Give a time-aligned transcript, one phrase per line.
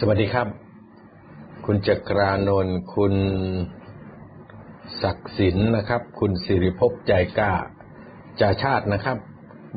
[0.00, 0.48] สวัสดีครับ
[1.66, 3.14] คุณจักรานนท์คุณ
[5.02, 7.52] ศักดิ์สินนะครับ คุณสิริภพใจกล้า
[8.40, 9.18] จาชาตินะครับ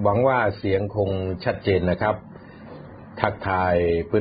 [0.04, 1.10] หวังว่าเสียงคง
[1.44, 2.16] ชัดเจนนะครับ
[3.22, 3.76] ทักทาย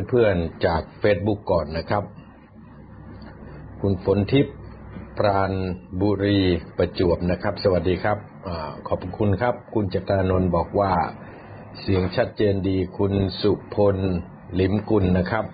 [0.08, 2.04] เพื่อนๆจากเฟซบุ๊กก่อนนะครับ
[3.80, 4.56] คุณฝนทิพย์
[5.18, 5.52] ปราณ
[6.00, 6.40] บุรี
[6.76, 8.50] ประจวบนะครับ สวัสดีครับอ
[8.88, 10.92] ขอบคุณครับ คุณจักรานนท์บอกว่า
[11.80, 13.96] เสียงชัดเจนดีคุณสุพล
[14.60, 15.46] ลิมกุลนะครับ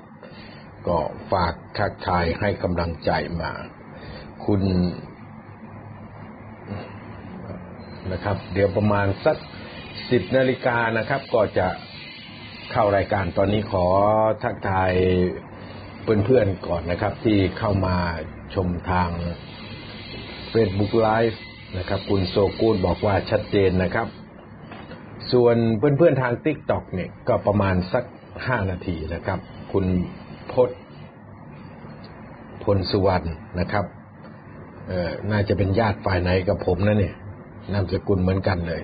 [0.88, 0.98] ก็
[1.32, 3.52] ฝากทักทายให้กำลังใจมา
[4.44, 4.62] คุณ
[8.12, 9.36] นะครับ เดี๋ยวประมาณสัก
[10.10, 11.68] สิบนาฬิกานะครับ ก็จะ
[12.72, 13.86] เข้ารายการตอนนี้ขอ
[14.42, 14.92] ทักทาย
[16.02, 17.96] เพื่อนๆก่อนนะครับ ที่เข้ามา
[18.54, 19.10] ชมทาง
[20.52, 21.38] Facebook Live
[21.78, 24.08] นะครับ คุณโซกูดบอกว่าชัดเจนนะครับ
[25.32, 28.04] ส่วนเพื่อนๆทาง TikTok เนี่ยก็ประมาณสัก
[28.46, 29.38] ห้านาทีนะครับ
[29.72, 29.84] คุณ
[30.56, 30.70] พศ
[32.64, 33.26] พลสุวรรณ
[33.60, 33.84] นะครับ
[34.88, 37.14] เออน่าจะเป็นญาติฝ่ายไหนกับผมนะเนี่ย
[37.72, 38.82] นามสกุลเหมือนกันเลย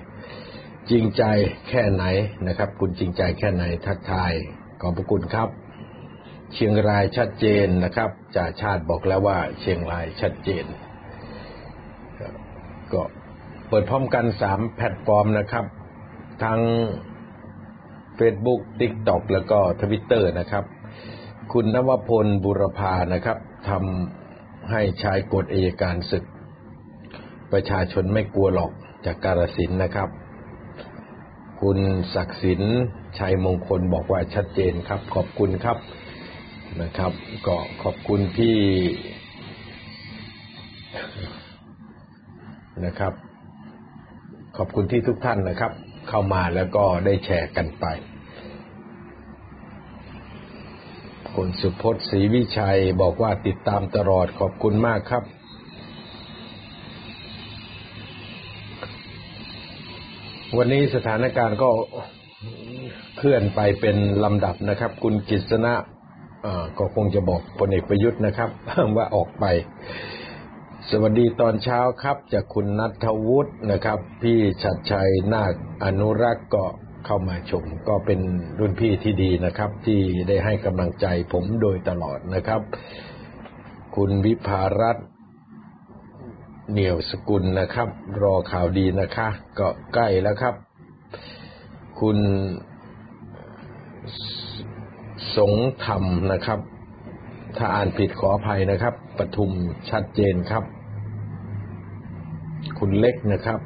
[0.89, 1.23] จริงใจ
[1.69, 2.05] แค่ไหน
[2.47, 4.33] นะครับ คุณจริงใจแค่ไหนทักทาย
[4.81, 5.49] ขอบพระคุณครับ
[6.53, 10.65] เชียงรายชัดเจนนะครับจ่าชาติบอกแล้วว่า เชียงรายชัดเจน
[12.93, 13.01] ก็
[13.69, 15.65] เปิดพร้อมกันสามแพลตฟอร์มนะครับ
[16.43, 16.61] ทั้ง
[18.19, 20.63] Facebook TikTok แล้วก็ทวิตเตอร์นะครับ
[21.51, 23.37] คุณนวพลบุรพานะครับ
[23.69, 26.23] ทำให้ใช้กฎอัยการศึก
[27.51, 28.71] ประชาชนไม่กลัวหรอก
[29.05, 30.09] อัยการศึกนะครับ
[31.61, 31.79] คุณ
[32.15, 32.61] ศักดิ์สิน
[33.19, 35.77] ชัยมงคลบอกว่าชัดเจนครับ ขอบคุณครับ
[36.81, 37.11] นะครับ
[37.47, 38.57] ก็ขอบคุณที่
[42.85, 43.13] นะครับ
[44.57, 45.71] ขอบคุณที่ทุกท่านนะครับ
[46.09, 47.85] เข้ามาแล้วก็ได้แชร์กันไป
[51.39, 55.23] คุณสุพจน์ศรีวิชัยบอกว่าติดตามตลอดขอบคุณมากครับ
[60.57, 61.69] วันนี้สถานการณ์ก็
[63.17, 65.73] เคลื่อนไปเป็นลำดับนะครับ คุณกิษณะ
[66.77, 68.49] ก็คงจะบอกพลเอกประยุทธ์นะครับ
[68.97, 69.45] ว่าออกไป
[70.89, 76.65] สวัสดีตอนเช้าครับ จากคุณนัทวุฒินะครับ พี่ชัดชัยนาคอนุรักษ์เก็
[77.05, 78.19] เข้ามาชม ก็เป็น
[78.59, 82.61] รุ่นพี่ที่ดีนะครับ ที่ได้ให้กำลังใจผมโดยตลอดนะครับ
[83.95, 85.07] คุณวิภารัตน์
[86.71, 87.89] เหนียวสกุลนะครับ
[88.21, 89.27] รอข่าวดีนะคะ
[89.59, 90.55] ก็ใกล้แล้วครับ
[91.99, 92.17] คุณ
[95.37, 95.53] สง
[95.85, 96.59] ธรรมนะครับ
[97.57, 99.51] ถ้าอ่านผิดขออภัยนะครับปทุม
[99.89, 100.63] ชัดเจนครับ
[102.79, 103.59] คุณเล็กนะครับ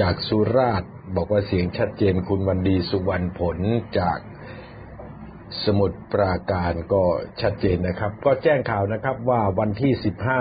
[0.00, 3.58] จากสุราษฎร์ บอกว่าเสียงชัดเจนคุณวันดีสุวรรณผล
[3.98, 4.18] จาก
[5.64, 7.02] สมุทรปราการก็
[7.40, 10.40] ชัดเจนนะครับ ก็แจ้งข่าวนะครับว่าวันที่สิบห้า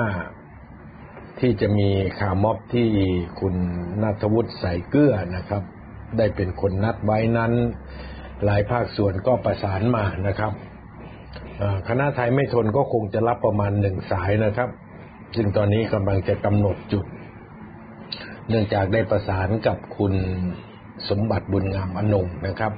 [1.40, 1.90] ที่จะมี
[2.20, 2.90] ข่าวม็อบที่
[3.40, 3.56] คุณ
[4.04, 5.64] ณัฐวุฒิใสยเกื้อนะครับ
[6.18, 7.52] ได้เป็นคนนัดไว้นั้น
[8.46, 10.54] หลายภาคส่วนก็ประสานมานะครับ
[11.88, 14.70] คณะไทยไม่ทนก็คงจะรับประมาณหนึ่งสายนะครับ
[15.36, 17.06] ซึ่งตอนนี้กำลังจะกำหนดจุด
[18.52, 20.14] เนื่องจากได้ประสานกับคุณ
[21.10, 22.74] สมบัติบุญงามอนงค์นะครับ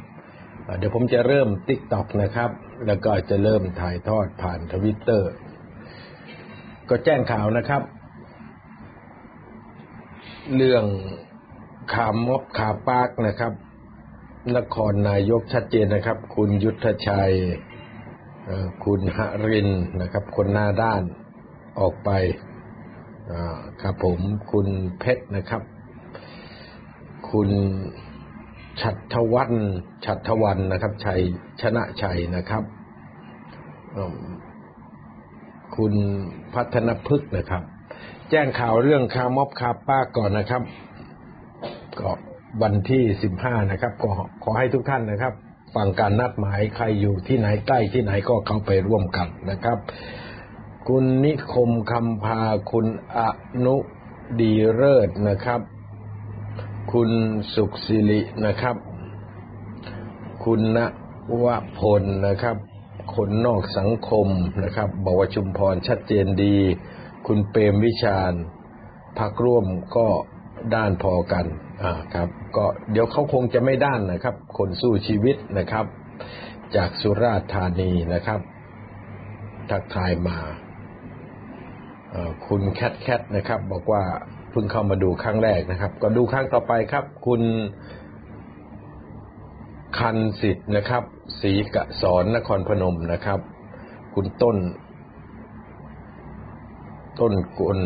[0.78, 2.50] เดี๋ยวผมจะเริ่ม TikTok นะครับ
[2.88, 5.32] แล้วก็จะเริ่มถ่ายทอดผ่านทวิตเตอร์
[6.90, 7.82] ก็แจ้งข่าวนะครับ
[10.56, 10.84] เรื่อง
[11.94, 13.54] ขามม็อบขาปากนะครับ
[14.58, 17.34] นครนายกชัดเจนนะครับ คุณยุทธชัย
[18.84, 19.70] คุณหริน
[20.02, 21.02] นะครับ คนหน้าด้าน
[21.80, 22.10] ออกไป
[23.82, 24.20] ครับผม
[24.52, 24.68] คุณ
[25.00, 25.62] เพชรนะครับ
[27.32, 27.50] คุณ
[28.82, 29.54] ชัดวัน
[30.06, 31.20] ชัดวันนะครับ ชัย
[31.62, 32.64] ชนะชัยนะครับ
[35.76, 35.94] คุณ
[36.54, 37.64] พัฒนพฤกษ์นะครับ
[38.30, 40.64] แจ้งข่าวเรื่องคาม็อบคาป้าก่อนนะครับ
[42.00, 42.12] ก็
[42.62, 44.12] วันที่สิบห้านะครับ ก็
[44.44, 45.34] ขอให้ทุกท่านนะครับ
[45.76, 49.78] ฟังการนัดหมายใครอยู่ที่ไหนใกล้ที่ไหนก็เข้าไปร่วมกันนะครับ
[50.90, 52.42] คุณนิคมคำพา
[52.72, 52.88] คุณ
[53.18, 53.20] อ
[53.66, 53.76] นุ
[54.40, 55.62] ดีเลิศนะครับ
[56.94, 57.10] คุณ
[57.56, 58.76] สุขศิรินะครับ
[60.46, 60.80] คุณณ
[61.44, 61.46] ว
[61.80, 62.58] พลนะครับ
[63.16, 64.28] คนนอกสังคม
[64.64, 66.56] นะครับบอกว่าชุมพรชัดเจนดี
[67.28, 68.34] คุณเปรมวิชาญ
[69.20, 69.66] พักร่วม
[69.96, 70.08] ก็
[70.76, 71.46] ด้านพอกัน
[71.84, 75.86] อ่าครับ ก็เดี๋ยวเขาคงจะไม่ด้านนะครับ คนสู้ชีวิตนะครับ
[76.76, 78.40] จากสุราษฎร์ธานีนะครับ
[79.70, 80.40] ทักทายมา
[82.48, 84.02] คุณแคทแคทนะครับ บอกว่า
[84.52, 87.42] เพิ่งเข้ามาดูครั้งแรกนะครับ ก็ดูครั้งต่อไปครับ คุณ
[90.00, 91.04] คันสิทธิ์นะครับ
[91.42, 93.40] ศรีกะสอนนครพนมนะครับ
[94.16, 94.58] คุณต้น
[97.20, 97.80] ต้นกล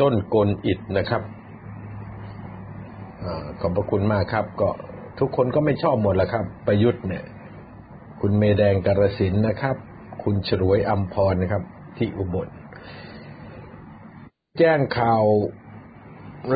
[0.00, 1.22] ต้นกลอิดนะครับ
[3.22, 3.24] อ
[3.60, 4.70] ขอบพระคุณมากครับ ก็
[5.18, 7.24] ทุกคนก็ไม่ชอบหมดแล้วครับ ประยุทธ์เนี่ย
[8.20, 9.76] คุณเมแดงกรสินนะครับ
[10.22, 11.62] คุณฉรวยอัมพรนะครับ
[11.98, 12.48] ที่อุบล
[14.58, 15.24] แจ้งข่าว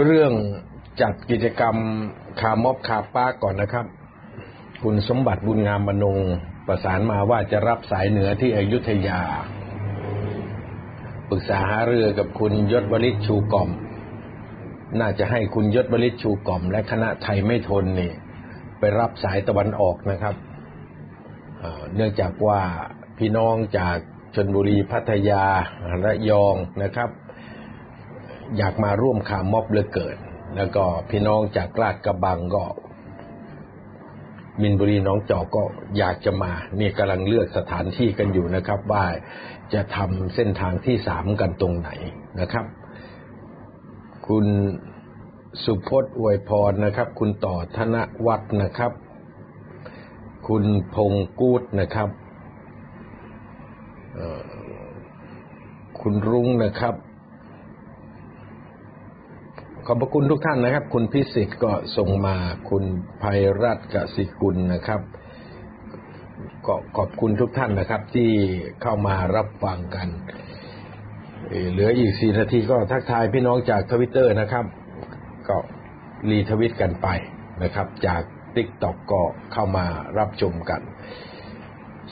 [0.05, 0.33] เรื่อง
[1.01, 1.77] จัดกิจกรรม
[2.41, 3.87] คาร์มอบคาป้าก่อนนะครับ
[4.83, 6.19] คุณสมบัติบุญงามมนง
[6.67, 9.21] ประสานมาว่าจะรับสายเหนือที่อยุธยา
[11.29, 13.71] ปรึกษาหาเรือกับคุณยศวลิศชูกล่อม
[15.01, 18.13] น่าจะให้คุณยศวลิศชูกล่อม และคณะไทยไม่ทนนี่
[18.79, 20.35] ไปรับสายตะวันออกนะครับ
[21.95, 22.61] เนื่องจากว่า
[23.19, 23.99] พี่น้องจาก
[24.35, 25.45] ชนบุรีพัทยา
[26.05, 27.11] ระยองนะครับ
[28.57, 30.17] อยากมาร่วมขาม็อบเลือเกิน
[30.57, 32.65] แล้วก็พี่น้องจากลาดกระบังก็
[34.63, 35.63] มินบุรีน้องจอกก็
[35.99, 39.05] อยากจะมาเนี่ยกำลังเลือกสถานที่กันอยู่นะครับ ว่า
[39.75, 41.91] จะทำเส้นทางที่สามกันตรงไหน
[42.41, 42.67] นะครับ
[44.29, 44.47] คุณ
[45.65, 48.93] สุพจน์อวยพรนะครับ คุณต่อธนวัฒน์นะครับ
[50.49, 52.09] คุณพงกูดนะครับ
[56.01, 56.95] คุณรุ้งนะครับ
[59.87, 62.37] ขอบพระคุณทุกท่านนะครับ คุณพิสิทธิ์ก็ส่งมา
[62.71, 62.85] คุณ
[63.23, 65.01] ภัยรัตน์กสิกุลนะครับ
[66.67, 68.31] ก็ขอบคุณทุกท่านนะครับ ที่
[68.83, 70.09] เข้ามารับฟังกัน
[71.73, 74.65] เหลืออีกสี่นาทีก็ทักทายพี่น้องจากทวิตเตอร์นะครับ
[75.49, 75.57] ก็
[76.31, 77.09] รีทวิตกันไป
[77.63, 78.23] นะครับ จาก
[78.57, 79.23] ติ๊กต็อกก็
[79.53, 79.87] เข้ามา
[80.19, 80.81] รับชมกัน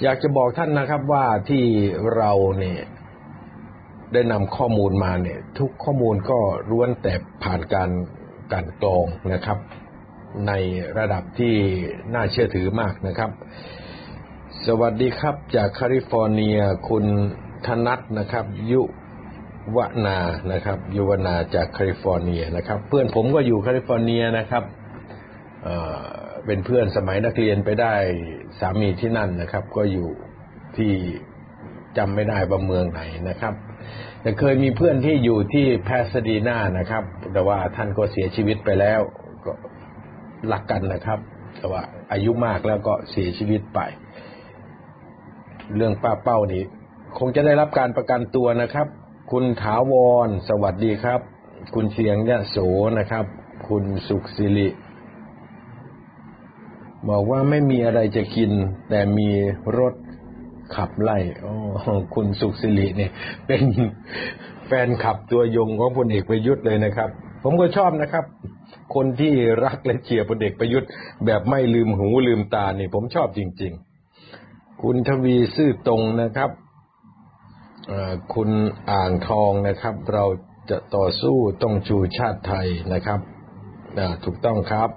[0.02, 1.64] อยากจะบอกท่านนะครับว่าที่
[2.16, 2.80] เราเนี่ย
[4.12, 6.38] ได้นำข้อมูลมาเนี่ย ทุกข้อมูลก็
[6.70, 7.90] ล้วนแต่ผ่านการ
[8.52, 9.58] การกรองนะครับ
[10.46, 10.52] ใน
[10.98, 11.54] ระดับที่
[12.14, 13.30] น่าเชื่อถือมากนะครับ
[14.66, 16.58] สวัสดีครับจากแคลิฟอร์เนีย
[16.88, 17.04] คุณ
[17.66, 18.82] ธนัทนะครับ ยุ
[19.76, 20.18] วนา
[20.52, 24.64] นะครับ ยุวนาจากแคลิฟอร์เนียนะครับ เพื่อนผมก็อยู่แคลิฟอร์เนียนะครับ
[26.48, 27.94] เป็นเพื่อนสมัยนักเรียนไปได้
[28.60, 30.08] สามีที่นั่นนะครับ ก็อยู่
[30.76, 30.92] ที่
[31.98, 33.54] จำไม่ได้ว่าเมืองไหนนะครับ
[34.22, 39.00] แต่เคยมีเพื่อนที่อยู่ที่แพซาดีนานะครับ แต่ว่าท่านก็เสียชีวิตไปแล้ว
[39.44, 39.52] ก็
[40.52, 41.18] รักกันนะครับ
[41.58, 43.80] แต่ว่าอายุมากแล้วก็เสียชีวิตไป
[45.76, 46.62] เรื่องป้าเป้านี้
[47.18, 48.86] คงจะได้รับการประกันตัวนะครับ
[49.32, 49.94] คุณถาว
[50.26, 51.20] ร สวัสดีครับ
[51.74, 52.56] คุณเสียงยะโส
[52.98, 53.24] นะครับ
[53.68, 54.68] คุณสุขศิริ
[57.08, 58.50] บอกว่าไม่มีอะไรจะกิน
[58.88, 59.30] แต่มี
[59.78, 59.94] รถ
[60.76, 61.54] ขับไล่โอ๋อ
[62.14, 63.12] คุณสุขสิริเนี่ย
[63.46, 63.62] เป็น
[64.66, 67.10] แฟนขับตัวยงของพลเอกประยุทธ์เลยนะครับ
[67.42, 68.24] ผมก็ชอบนะครับ
[68.94, 69.32] คนที่
[69.64, 70.88] รักและเชียร์พลเอกประยุทธ์
[71.26, 73.72] แบบไม่ลืมหูลืมตาเนี่ยผมชอบจริง
[74.26, 76.50] ๆ คุณทวีซื่อตรงนะครับ
[78.34, 78.50] คุณ
[78.90, 80.24] อ่างทองนะครับ เรา
[80.70, 83.20] จะต่อสู้ต้องชูชาติไทยนะครับ
[84.24, 84.90] ถูกต้องครับ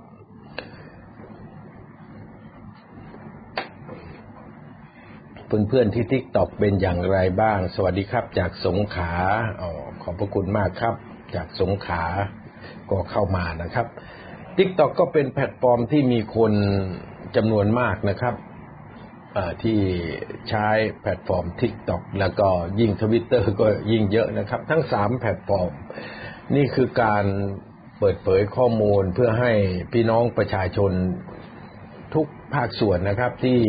[5.52, 9.12] เพื่อนๆที่ทิกตอกเป็นอย่างไรบ้าง สวัสดีครับ จากสงขา
[9.62, 9.72] อ๋อ
[10.04, 10.96] ขอบพระคุณมากครับ
[11.36, 12.04] จากสงขลา
[12.92, 13.88] ก็เข้ามานะครับ
[14.58, 16.54] TikTok ก็เป็นแพลตฟอร์มที่มีคน
[17.36, 18.36] จำนวนมากนะครับ
[19.64, 19.80] ที่
[20.50, 20.68] ใช้
[21.02, 22.48] แพลตฟอร์ม TikTok แล้วก็
[22.80, 25.72] ยิ่งทวิตเตอร์ก็ยิ่งเยอะนะครับ ทั้งสามแพลตฟอร์ม
[26.56, 27.26] นี่คือการ
[28.00, 29.52] เปิดเผยข้อมูลเพื่อให้
[29.94, 30.92] พี่น้องประชาชน
[32.14, 33.60] ทุกภาคส่วนนะครับที่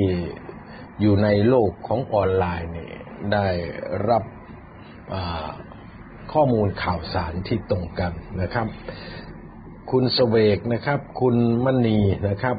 [1.00, 2.94] อยู่ในโลกของออนไลน์เนี่ย
[3.32, 3.46] ได้
[4.08, 4.24] รับ
[6.32, 8.66] ข้อมูลข่าวสารที่ตรงกันนะครับ
[9.90, 12.56] คุณสเวกนะครับ คุณมณีนะครับ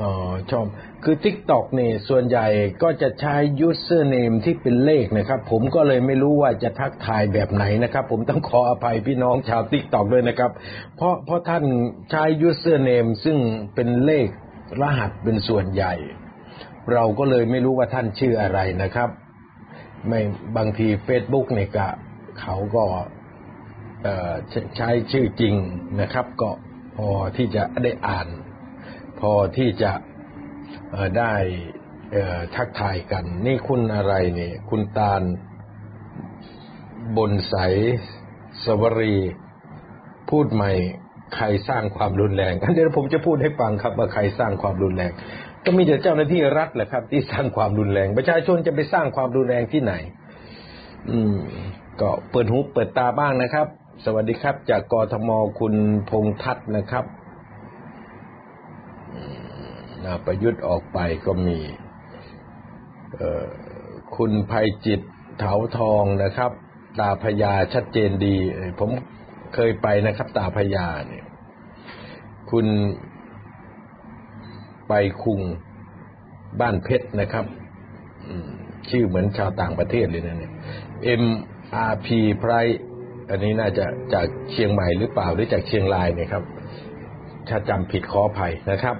[0.00, 0.66] ออชอบ
[1.04, 2.46] คือ TikTok เนี่ยส่วนใหญ่
[2.82, 3.34] ก็จะใช้
[3.68, 10.50] username ที่เป็นเลขนะครับ ผมก็เลยไม่รู้ว่าจะทักทายแบบไหนนะครับ ผมต้องขออภัยพี่น้องชาว TikTok ด้วยนะครับ
[10.96, 11.64] เพราะเพราะท่าน
[12.10, 13.38] ใช้ username ซึ่ง
[13.74, 14.28] เป็นเลข
[14.80, 15.94] รหัสเป็นส่วนใหญ่
[16.92, 19.08] เราก็เลยไม่รู้ว่าท่านชื่ออะไรนะครับ
[20.08, 20.20] ไม่
[20.56, 21.88] บางทีเฟซบุ๊กเนี่ยก็
[22.40, 22.84] เขาก็
[24.76, 25.54] ใช้ชื่อจริง
[26.00, 26.50] นะครับ ก็
[26.96, 28.28] พอที่จะได้อ่าน
[29.20, 29.92] พอที่จะ
[31.18, 31.34] ได้
[32.54, 35.22] ทักทายกัน นี่คุณอะไรเนี่ยคุณตาล
[37.16, 37.56] บนใส
[38.64, 39.16] สวรี
[40.30, 40.72] พูดใหม่
[41.36, 45.12] ใครสร้างความรุนแรงเดี๋ยวผมจะพูดให้ฟังครับว่าใครสร้างความรุนแรง
[45.64, 49.92] ก็มีแต่เจ้าหน้าที่รัฐแหละครับ ที่สร้างความรุนแรง ประชาชนจะไปสร้างความรุนแรงที่ไหน
[51.10, 51.38] อืม
[52.00, 53.66] ก็เปิดหูเปิดตาบ้างนะครับ
[54.04, 55.74] สวัสดีครับ จากกทมคุณ
[56.10, 57.04] พงทัศนะครับ
[60.04, 61.58] นาประยุทธ์ออกไปก็มี
[63.16, 63.48] เอ่อ
[64.16, 65.00] คุณภัยจิต
[65.38, 66.50] เถาทองนะครับ
[67.00, 68.36] ตาพญาชัดเจนดี
[68.80, 68.90] ผม
[69.54, 71.24] เคยไปนะครับ ตาพญาเนี่ย
[72.50, 72.66] คุณ
[74.90, 75.40] ไปคุง
[76.60, 77.44] บ้านเพชรนะครับ
[78.90, 80.52] ชื่อเหมือนชาวต่างประเทศเลยนะเนี่ย
[81.22, 82.52] MRP ไพร
[83.30, 86.44] อันนี้น่าจะจากเชียงใหม่หรือเปล่าหรือจากเชียงรายเนี่ยครับ
[87.48, 88.96] ถ้าจำผิดขออภัยนะครับ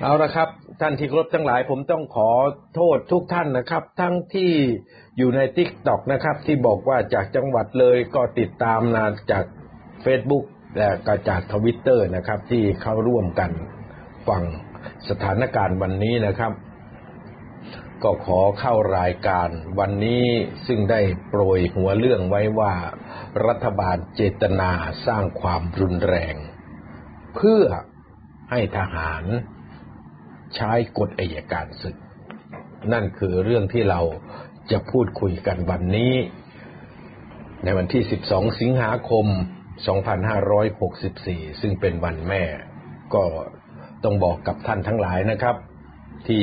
[0.00, 0.48] เอาละครับ
[0.80, 2.30] ท่านที่เคารพทั้งหลาย ผมต้องขอ
[2.74, 4.52] โทษทุกท่านนะครับ ทั้งที่
[5.18, 9.44] อยู่ใน TikTok นะครับ ที่บอกว่าจากจังหวัดเลยก็ติดตามนะจาก
[10.04, 10.44] Facebook
[10.76, 13.50] และก็จากทวิตเตอร์นะครับ ที่เข้าร่วมกัน
[14.28, 14.42] ฟัง
[15.08, 16.52] สถานการณ์วันนี้นะครับ
[18.02, 19.48] ก็ขอเข้ารายการ
[19.78, 20.24] วันนี้
[20.66, 22.74] ซึ่งได้โปรยหัวเรื่องไว้ว่า
[23.46, 24.70] รัฐบาลเจตนา
[25.06, 26.36] สร้างความรุนแรง
[27.36, 27.64] เพื่อ
[28.50, 29.24] ให้ทหาร
[30.56, 31.96] ใช้กฎอัยการศึก
[32.92, 34.00] นั่นคือเรื่องที่เรา
[34.70, 36.14] จะพูดคุยกันวันนี้
[37.64, 39.26] ในวันที่ 12 สิงหาคม
[40.64, 42.44] 2564 ซึ่งเป็นวันแม่
[43.14, 43.24] ก็
[44.04, 45.56] ต้องบอกกับท่านทั้งหลายนะครับ
[46.28, 46.42] ที่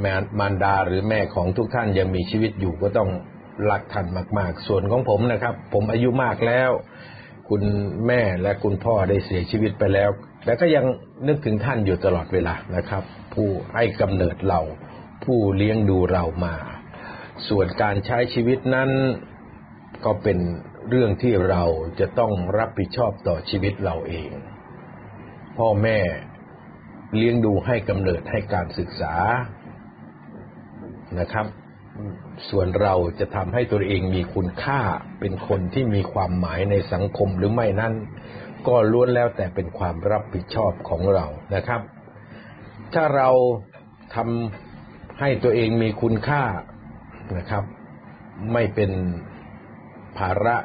[0.00, 3.10] แม่มารดาหรือแม่ของทุกท่านยังมีชีวิตอยู่ก็ต้อง
[3.70, 4.06] รักท่าน
[4.38, 6.70] มาก ๆ ส่วนของผมนะครับ ผมอายุมากแล้ว
[7.48, 7.62] คุณ
[8.06, 10.10] แม่และคุณพ่อได้เสียชีวิตไปแล้ว
[10.44, 10.84] แต่ก็ยัง
[11.28, 13.02] นึกถึงท่านอยู่ตลอดเวลานะครับ
[13.34, 14.60] ผู้ให้กำเนิดเรา
[15.24, 16.54] ผู้เลี้ยงดูเรามา
[17.48, 18.90] ส่วนการใช้ชีวิตนั้น
[20.04, 20.38] ก็เป็น
[20.88, 21.62] เรื่องที่เรา
[22.00, 24.30] จะต้องรับผิดชอบต่อชีวิตเราเอง
[25.58, 25.98] พ่อแม่
[27.16, 29.14] เลี้ยงดูให้กำเนิดให้การศึกษา
[31.20, 31.46] นะครับ
[32.48, 34.80] ส่วนเราจะทำให้ตัวเองมีคุณค่า
[35.20, 37.94] เป็นคนที่มีความหมายในสังคมหรือไม่นั้น
[38.66, 41.80] ก็ล้วนแล้วแต่เป็นความรับผิดชอบของเรานะครับ
[42.94, 43.30] ถ้าเรา
[44.14, 46.42] ทำให้ตัวเองมีคุณค่า
[47.36, 47.64] นะครับ
[48.52, 48.90] ไม่เป็น
[50.20, 50.56] ภาระ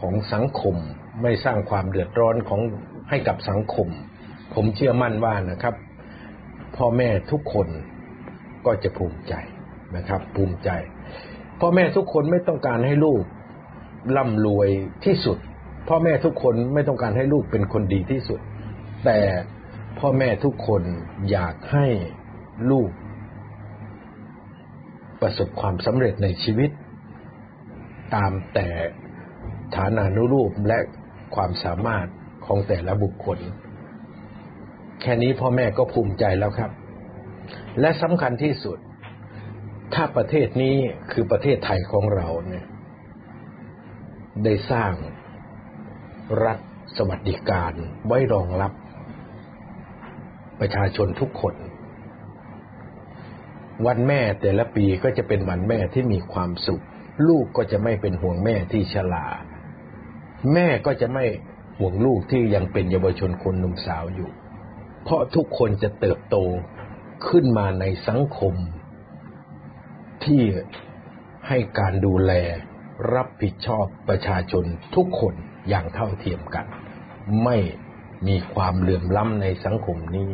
[0.00, 0.76] ของสังคม
[1.22, 2.60] ไม่สร้างความเดือดร้อนของ
[3.10, 3.88] ให้กับสังคม
[4.54, 5.74] ผมเชื่อมั่นว่านะครับ
[6.76, 7.68] พ่อแม่ทุกคน
[8.66, 9.34] ก็จะภูมิใจ
[9.96, 10.70] นะครับ ภูมิใจ
[11.60, 13.22] พ่อแม่ทุกคนไม่ต้องการให้ลูก
[14.16, 14.68] ร่ำรวย
[15.04, 15.38] ที่สุด
[15.88, 18.40] พ่อแม่ทุกคนไม่ต้องการให้ลูกเป็นคนดีที่สุด
[19.04, 19.18] แต่
[19.98, 20.82] พ่อแม่ทุกคน
[21.30, 21.86] อยากให้
[22.70, 22.90] ลูก
[25.20, 26.70] ประสบความสำเร็จในชีวิต
[28.14, 28.68] ตามแต่
[29.76, 30.78] ฐานานุรูปและ
[31.34, 32.06] ความสามารถ
[32.46, 33.38] ของแต่ละบุคคล
[35.00, 36.70] แค่นี้พ่อแม่ก็ภูมิใจแล้วครับ
[37.80, 38.78] และสำคัญที่สุด
[39.94, 40.76] ถ้าประเทศนี้
[41.12, 42.66] คือประเทศไทยของเราเนี่ย
[44.44, 44.92] ได้สร้าง
[46.44, 46.58] รัฐ
[46.96, 47.72] สวัสดิการ
[48.06, 48.72] ไว้รองรับ
[50.60, 51.54] ประชาชนทุกคน
[53.86, 56.84] วันแม่แต่ละปีก็จะเป็นวันแม่ที่มีความสุข
[57.28, 59.26] ลูกก็จะไม่เป็นห่วงแม่ที่ชรา
[60.52, 61.24] แม่ก็จะไม่
[61.78, 64.30] ห่วงลูกที่ยังเป็นเยาวชนคนหนุ่มสาวอยู่
[65.04, 66.36] เพราะทุกคนจะเติบโต
[67.28, 68.54] ขึ้นมาในสังคม
[70.24, 70.42] ที่
[71.48, 72.32] ให้การดูแล
[73.14, 74.64] รับผิดชอบประชาชน
[74.96, 75.34] ทุกคน
[75.68, 76.66] อย่างเท่าเทียมกัน
[77.44, 77.56] ไม่
[78.28, 80.30] มีความเหลื่อมล้ำในสังคมนี้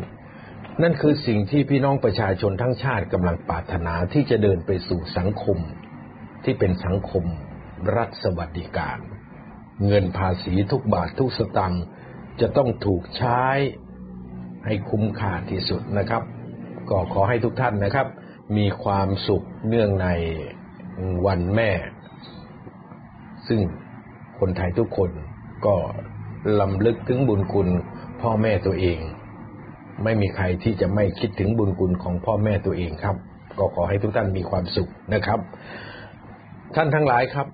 [0.83, 5.59] นั่นคือสิ่งที่พี่น้องประชาชนทั้งชาติกำลังปรารถนาที่จะเดินไปสู่สังคม
[6.46, 7.24] ที่เป็นสังคม
[7.96, 8.98] รัฐสวัสดิการ
[9.86, 11.84] เงินภาษีทุกบาททุกสตังค์
[12.40, 13.42] จะต้องถูกใช้
[14.66, 16.22] ให้คุ้มค่าที่สุดนะครับ
[16.90, 18.06] ก็ขอให้ทุกท่านนะครับ
[18.56, 20.08] มีความสุขเนื่องใน
[21.26, 21.70] วันแม่
[23.48, 23.60] ซึ่ง
[24.38, 25.10] คนไทยทุกคน
[25.66, 25.74] ก็
[26.60, 27.68] ลำลึกถึงบุญคุณ
[28.22, 28.98] พ่อแม่ตัวเอง
[30.04, 33.16] ไม่มีใครที่จะไม่คิดถึงบุญคุณของพ่อแม่ตัวเองครับ
[33.58, 35.40] ก็ขอให้ทุกท่านมีความสุขนะครับ
[36.75, 37.46] ท่านทั้งหลายครับ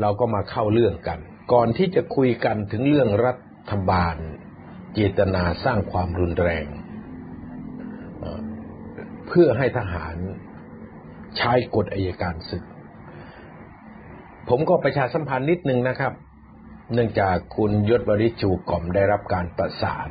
[0.00, 1.18] เราก็มาเข้าเรื่องกัน
[1.52, 3.32] ก่อนที่จะคุยกันถึงเรื่องรั
[3.70, 4.16] ฐบาล
[4.94, 6.66] เจตนาสร้างความรุนแรง
[9.28, 10.16] เพื่อให้ทหาร
[11.38, 12.64] ใช้กฎอัยการศึก
[14.48, 16.12] ผมก็ประชาสัมพันธ์นิดนึงนะครับ
[16.92, 20.10] เนื่องจากคุณยศบริจูกล่อมได้รับการประสาน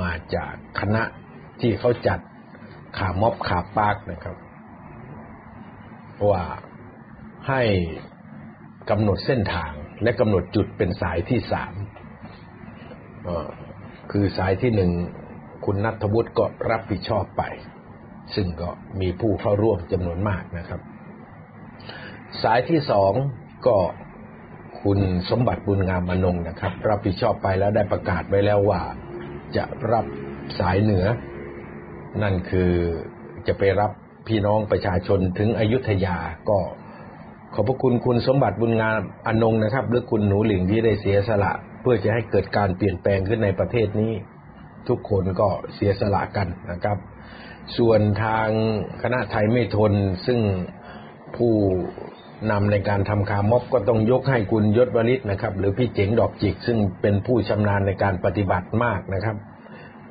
[0.00, 1.02] มาจากคณะ
[1.60, 2.20] ที่เขาจัด
[2.98, 4.36] ขาม็อบขาปากนะครับ
[6.30, 6.42] ว่า
[7.48, 7.62] ให้
[8.90, 11.74] กำหนดเส้นทางและกำหนดจุดเป็นสายที่สาม
[14.12, 14.90] คือสายที่หนึ่ง
[15.64, 17.42] คุณนัทวุฒิก็รับผิดชอบไป
[18.34, 20.80] ซึ่งก็มีผู้เข้าร่วมจำนวนมากนะครับ
[22.42, 23.12] สายที่สอง
[23.66, 23.76] ก็
[24.82, 24.98] คุณ
[25.30, 28.82] สมบัติบุญงามมนงนะครับ รับผิดชอบไปแล้วได้ประกาศไว้แล้วว่า
[29.56, 30.04] จะรับ
[30.58, 31.06] สายเหนือ
[32.22, 32.72] นั่นคือ
[33.46, 33.92] จะไปรับ
[34.28, 36.16] พี่น้องประชาชนถึงอยุธยา
[36.50, 36.58] ก็
[37.54, 44.12] ขอบพระคุณคุณสมบัติบุญงามอนงนะครับ หรือคุณหนูหลิงที่ได้เสียสละ เพื่อจะให้เกิดการเปลี่ยนแปลงขึ้นในประเทศนี้
[44.88, 46.98] ทุกคนก็เสียสละกันนะครับ
[47.76, 48.48] ส่วนทาง
[49.02, 49.92] คณะไทยไม่ทน
[50.26, 50.40] ซึ่ง
[51.36, 51.54] ผู้
[52.50, 59.36] นำในการทำคาม็อบก็ต้องยกให้คุณยศวริศนะครับ หรือพี่เจ๋งดอกจิก ซึ่งเป็นผู้ชำนาญในการปฏิบัติมากนะครับ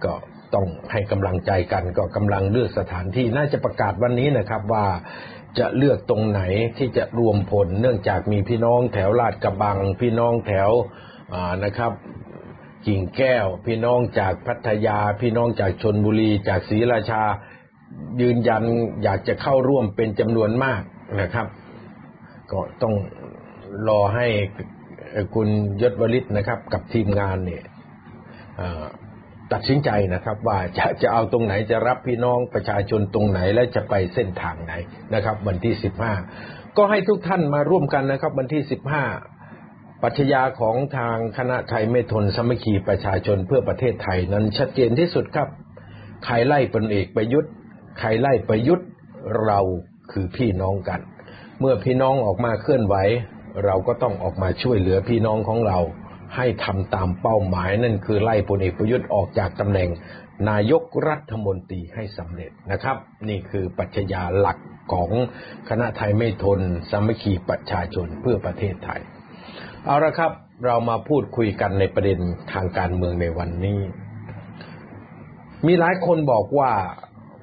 [0.03, 0.13] ก็
[0.53, 4.85] ต้องให้กำลังใจกันก็กำลังเลือกสถานที่น่าจะประกาศวันนี้นะครับว่า
[5.59, 6.41] จะเลือกตรงไหน
[6.77, 10.69] ที่จะรวมผลเนื่องจากมีพี่น้องแถวลาดกระบัง พี่น้องแถว
[11.63, 11.91] นะครับ
[12.87, 17.23] กิ่งแก้ว พี่น้องจากพัทยา พี่น้องจากชนบุรี จากศรีราชา
[18.21, 18.63] ยืนยัน
[19.03, 20.81] อยากจะเข้าร่วมเป็นจำนวนมาก
[21.21, 21.47] นะครับ
[22.51, 22.93] ก็ต้อง
[23.87, 24.27] รอให้
[25.35, 25.47] คุณ
[25.81, 27.63] ยศวริศนะครับ กับทีมงานเนี่ย
[29.53, 34.73] ตัดสินใจนะครับว่าจะจะเอาตรงไหนจะรับพี่น้องประชาชนตรงไหนและจะไปเส้นทางไหน
[35.13, 36.13] นะครับ วันที่สิบห้า
[36.77, 39.03] ก็ให้ทุกท่านมาร่วมกันนะครับ วันที่สิบห้า
[40.03, 45.47] ปัจญาของทางคณะไทยไม่ทนสมัคคีประชาชนเพื่อประเทศไทยนั้นชัดเจนที่สุดครับ
[46.25, 47.51] ใครไล่ปนเอกประยุทธ์
[47.99, 48.87] ใครไล่ประยุทธ์
[49.45, 49.59] เรา
[50.11, 50.99] คือพี่น้องกัน
[51.59, 52.95] เมื่อพี่น้องออกมาเคลื่อนไหว
[53.65, 55.77] เราก็ต้องออกมาช่วยเหลือพี่น้องของเรา
[56.35, 59.89] ให้ทำตามเป้าหมายนั่นคือไล่พลเอกประยุทธ์ออกจากตำแหน่ง
[60.49, 62.97] นายกรัฐมนตรีให้สำเร็จนะครับ
[63.29, 64.57] นี่คือปัจจัยาหลัก
[64.93, 65.09] ของ
[65.69, 66.59] คณะไทยไม่ทน
[66.89, 69.01] สามัคคีประชาชนเพื่อประเทศไทย
[69.85, 70.31] เอาละครับ
[70.65, 72.19] เรามาพูดคุยกันในประเด็น
[72.53, 73.79] ทางการเมืองในวันนี้
[75.67, 76.71] มีหลายคนบอกว่า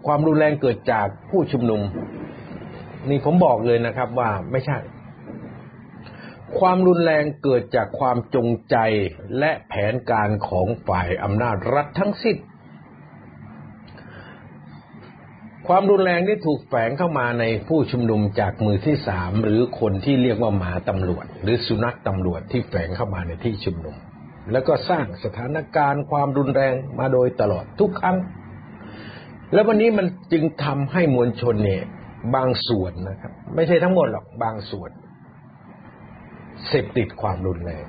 [0.07, 1.81] ความรุนแรงเกิดจากผู้ชุมนุม
[3.09, 4.77] นี่ผมบอกเลยนะครับว่าไม่ใช่
[6.61, 8.77] ความรุนแรงเกิดจากความจงใจ
[9.39, 12.37] และแผนการของฝ่ายอำนาจรัฐทั้งสิ้น
[15.69, 23.97] ความรุนแรงที่ถูกแฝงเข้ามาในผู้ชุมนุมจากมือที่สามหรือคนที่เรียกว่าหมาตำรวจ หรือสุนัขตำรวจที่แฝงเข้ามาในที่ชุมนุม
[24.53, 28.17] แล้วก็สร้างสถานการณ์ความรุนแรงมาโดยตลอดทุกครั้ง
[29.53, 31.85] แล้ววันนี้มันจึงทำให้มวลชนเนี่ย
[32.35, 34.91] บางส่วนนะครับ ไม่ใช่ทั้งหมดหรอกบางส่วน
[36.69, 37.85] เสพติดความรุนแรง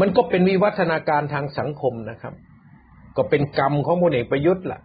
[0.00, 2.34] มันก็เป็นวิวัฒนาการทางสังคมนะครับ
[3.16, 4.80] ก็เป็นกรรมของพลเอกประยุทธ์ล่ะ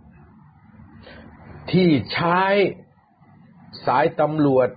[1.72, 2.42] ที่ใช้
[3.86, 4.68] สายตำรวจ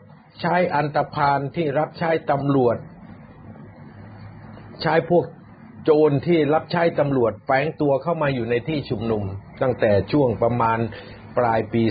[0.40, 2.76] ใช้อันตพานที่รับใช้ตำรวจ
[4.82, 5.24] ใช้พวก
[5.84, 9.22] โจรที่รับใช้ตำรวจแฝงตัวเข้ามาอยู่ในที่ชุมนุม
[9.62, 10.78] ตั้งแต่ช่วงประมาณ
[11.38, 11.82] ปลายปี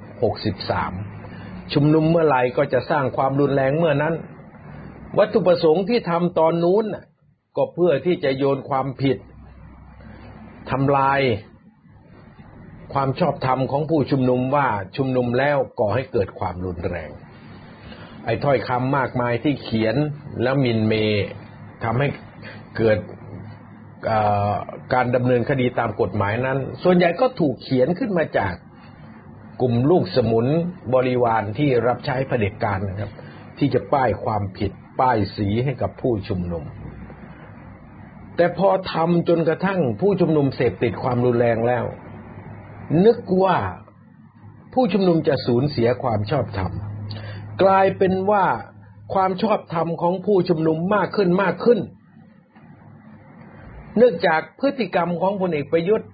[0.00, 4.14] 2563 ชุมนุมเมื่อไหร่ก็จะสร้างความรุนแรงเมื่อนั้น
[5.16, 6.84] วัตถุประสงค์ที่ทำตอนนู้น
[7.56, 9.18] ก็เพื่อที่จะโยนความผิด
[10.70, 11.20] ทำลาย
[12.92, 17.10] ความชอบธรรมของผู้ชุมนุมว่าชุมนุมแล้วก่อให้เกิดความรุนแรง
[18.24, 19.96] ไอ้ถ้อยคำมากมายที่เขียน
[20.42, 20.94] แล้วมินเม
[21.84, 22.08] ทำให้
[22.76, 22.98] เกิด
[24.94, 28.54] การดำเนินคดีตามกฎหมายนั้น ส่วนใหญ่ก็ถูกเขียนขึ้นมาจาก
[29.60, 30.46] กลุ่มลูกสมุน
[30.94, 33.10] บริวารที่รับใช้เผด็จการนะครับ
[33.58, 36.64] ที่จะป้ายความผิด ป้ายสีให้กับผู้ชุมนุม
[38.36, 41.84] แต่พอทำจนกระทั่งผู้ชุมนุมเสพติดความรุนแรงแล้ว
[43.04, 43.56] นึกว่า
[44.74, 46.72] ผู้ชุมนุมจะสูญเสียความชอบธรรม
[47.62, 48.44] กลายเป็นว่า
[49.14, 51.80] ความชอบธรรมของผู้ชุมนุมมากขึ้นมากขึ้น
[53.96, 56.08] เนื่องจากพฤติกรรมของพลเอกประยุทธ์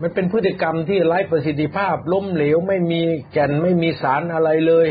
[0.00, 3.00] มันเป็นพฤติกรรมที่ไร้ประสิทธิภาพล้มเหลวไม่มี
[3.32, 4.88] แก่นไม่มีสารอะไรเลย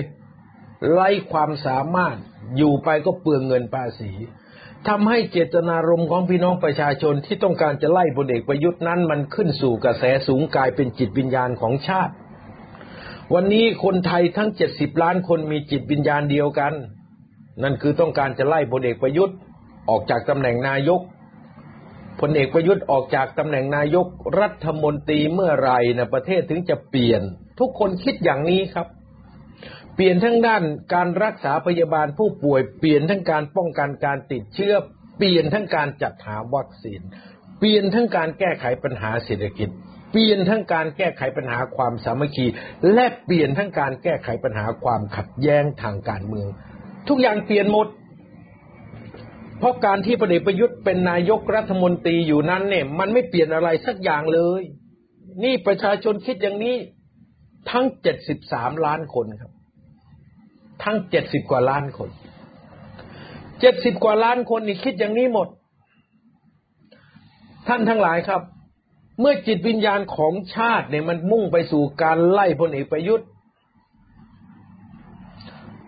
[0.92, 2.18] ไร้ความสามารถ
[2.58, 4.12] อยู่ไปก็เปลืองเงินภาษี
[4.88, 12.14] ทำให้เจตนารมณ์ของพี่น้องประชาชนที่ต้องการจะไล่พลเอกประยุทธ์นั้น มันขึ้นสู่กระแสสูงกลายเป็นจิตวิญญาณของชาติ
[13.34, 16.74] วันนี้คนไทยทั้งเจ็ดสิบล้านคนมีจิตวิญญาณเดียวกัน
[17.64, 19.36] นั่นคือต้องการจะไล่พลเอกประยุทธ์
[19.90, 21.02] ออกจากตำแหน่งนายก
[22.20, 24.08] พลเอกประยุทธ์ออกจากตำแหน่งนายก
[24.40, 27.22] รัฐมนตรีเมื่อไรนะประเทศถึงจะเปลี่ยน
[27.60, 28.88] ทุกคนคิดอย่างนี้ครับ
[29.98, 34.74] เปลี่ยนทั้งด้านการรักษาพยาบาลผู้ป่วย เปลี่ยนทั้งการป้องกันการติดเชื้อ
[35.18, 37.02] เปลี่ยนทั้งการจัดหาวัคซีน
[37.60, 39.70] เปลี่ยนทั้งการแก้ไขปัญหาเศรษฐกิจ
[40.12, 42.46] เปลี่ยนทั้งการแก้ไขปัญหาความสามัคคี
[42.94, 46.48] และเปลี่ยนทั้งการแก้ไขปัญหาความขัดแย้งทางการเมือง
[47.08, 47.88] ทุกอย่างเปลี่ยนหมด
[49.60, 54.62] เพราะการที่พลเอกประยุทธ์เป็นนายกรัฐมนตรีอยู่นั้นเนี่ย มันไม่เปลี่ยนอะไรสักอย่างเลย
[55.44, 56.76] นี่ประชาชนคิดอย่างนี้
[57.72, 59.52] ทั้งเจ็ดสิบสามล้านคนครับ
[60.84, 62.10] ทั้งเจ็ดสิบกว่าล้านคน
[63.60, 65.48] เจ็ดสิบกว่าล้านคนนี่คิดอย่างนี้หมด
[67.68, 68.42] ท่านทั้งหลายครับ
[69.20, 73.28] เมื่อจิตวิญญาณของชาติเนี่ยมันมุ่งไปสู่การไล่พลเอกประยุทธ์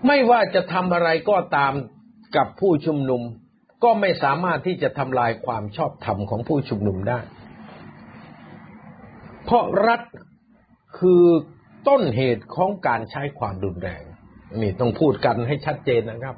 [0.08, 1.73] ไม่ว่าจะทำอะไรก็ตาม
[2.36, 3.21] กับผู้ชุมนุม
[3.84, 7.19] ก็ไม่สามารถที่จะทำลายความชอบธรรมของผู้ชุมนุมได้
[9.45, 10.02] เพราะรัฐ
[10.99, 11.23] คือ
[11.88, 14.04] ต้นเหตุของการใช้ความรุนแรง
[14.62, 16.35] นี่ต้องพูดกันให้ชัดเจนนะครับ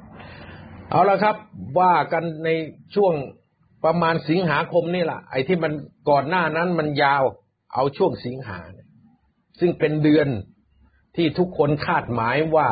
[0.90, 1.36] เอาละครับ
[1.80, 2.48] ว่ากันใน
[2.94, 3.12] ช่วง
[3.84, 5.72] ประมาณสิงหาคมนี่แหละไอ้ที่มัน
[6.10, 7.22] ก่อนหน้านั้นมันยาว
[7.74, 8.60] เอาช่วงสิงหา
[9.60, 10.28] ซึ่งเป็นเดือน
[11.16, 12.68] ที่ทุกคนคาดหมายว่า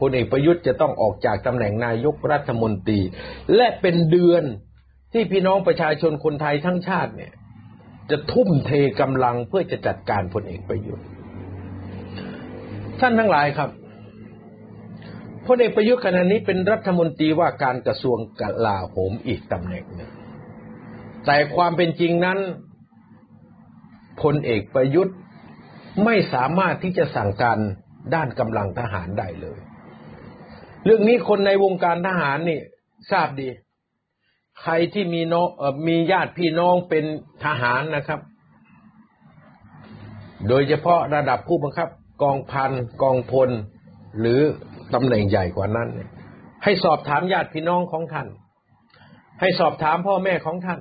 [0.00, 3.00] พลเอกประยุทธ์จะต้องออกจากตำแหน่งนายกรัฐมนตรี
[3.56, 4.42] และเป็นเดือน
[5.12, 7.32] ที่พี่น้องประชาชนคนไทยทั้งชาติเนี่ย
[8.10, 11.06] จะทุ่มเทกำลังเพื่อจะจัดการพลเอกประยุทธ์
[13.00, 13.70] ท่านทั้งหลายครับ
[15.52, 20.10] พลเอกประยุทธ์ขณะนี้เป็นรัฐมนตรีว่าการกระทรวงกลาโหมอีกตำแหน่งหนึ่ง
[21.26, 22.38] แต่ความเป็นจริงนั้น
[24.22, 25.16] พลเอกประยุทธ์
[26.04, 27.58] ไม่สามารถที่จะสั่งการ
[28.14, 29.58] ด้านกำลังทหารได้เลย
[30.84, 32.60] เรื่องนี้คนในวงการทหารนี่
[33.10, 33.48] ทราบดี
[34.62, 35.48] ใครที่มีน้อง
[35.88, 37.04] มีญาติพี่น้องเป็น
[37.44, 38.20] ทหารนะครับ
[40.48, 41.88] โดยเฉพาะระดับผู้บังคับ
[42.22, 42.70] กองพัน
[43.02, 43.50] กองพล
[44.20, 44.40] หรือ
[44.94, 45.88] ตำแหน่งใหญ่กว่านั้น
[46.64, 48.28] ให้สอบถามญาติพี่น้องของท่าน
[49.40, 50.80] ให้สอบถามพ่อแม่ของท่าน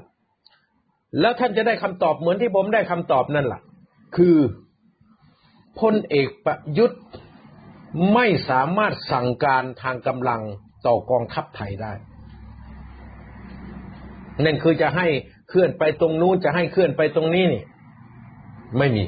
[1.19, 3.61] แล้วท่านจะได้คำตอบเหมือนที่ผมได้คำตอบนั่นแหละ
[4.15, 4.37] คือ
[5.79, 7.01] พลเอกประยุทธ์
[8.13, 10.41] ไม่สามารถสั่งการทางกำลัง
[10.87, 11.93] ต่อกองทัพไทยได้
[14.45, 15.07] นั่นคือจะให้
[15.49, 17.63] เคลื่อนไปตรงนู้นจะให้เคลื่อนไปตรงนี้นี่
[18.77, 19.05] ไม่มี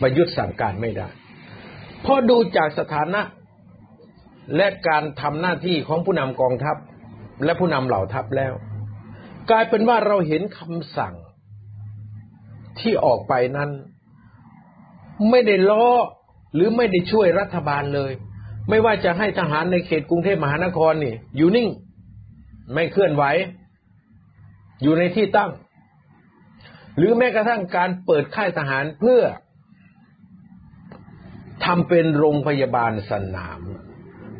[0.00, 1.08] ประยุทธ์สั่งการไม่ได้
[2.04, 3.22] เพราะดูจากสถานะ
[4.56, 6.76] และการทำหน้าที่ของผู้นำกองทัพ
[7.44, 8.52] และผู้นำเหล่าทัพแล้ว
[9.50, 11.14] กลายเป็นว่าเราเห็นคำสั่ง
[12.80, 13.70] ที่ออกไปนั้น
[15.30, 15.88] ไม่ได้ล้อ
[16.54, 18.12] หรือไม่ได้ช่วยรัฐบาลเลย
[18.68, 21.68] ไม่ว่าจะให้ทหารในเขตกรุงเทพมหานครนี่ อยู่นิ่ง
[22.74, 23.24] ไม่เคลื่อนไหว
[24.82, 25.50] อยู่ในที่ตั้ง
[26.96, 29.20] หรือแม้กระทั่งการเปิดค่ายทหารเพื่อ
[31.64, 33.60] ทำเป็นโรงพยาบาลสนาม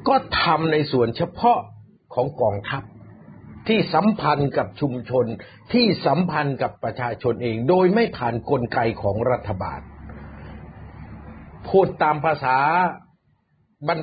[0.08, 1.58] ก็ทำในส่วนเฉพาะ
[2.14, 2.82] ของกองทัพ
[3.68, 5.26] ที่สัมพันธ์กับชุมชน
[5.72, 9.80] ที่สัมพันธ์กับประชาชนเอง โดยไม่ผ่านนกลไกของรัฐบาล
[11.68, 12.56] พูดตามภาษา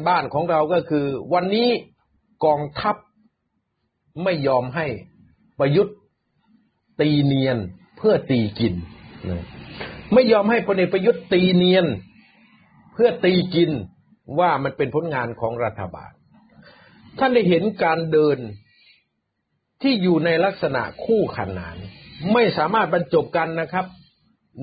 [0.07, 1.69] บ้านๆของเราก็คือ วันนี้
[2.45, 2.95] กองทัพ
[4.23, 4.87] ไม่ยอมให้
[5.59, 5.95] ประยุทธ์
[7.01, 7.57] ตีเนียน
[7.97, 8.73] เพื่อตีกิน
[10.13, 13.71] ไม่ยอมให้พลเอกประยุทธ์ตีเนียนเพื่อตีกิน
[14.39, 16.11] ว่ามันเป็นผลงานของรัฐบาล
[17.19, 18.37] ท่านได้เห็นการเดิน
[19.81, 21.77] ที่อยู่ในลักษณะคู่ขนาน
[22.33, 23.85] ไม่สามารถบรรจบกันนะครับ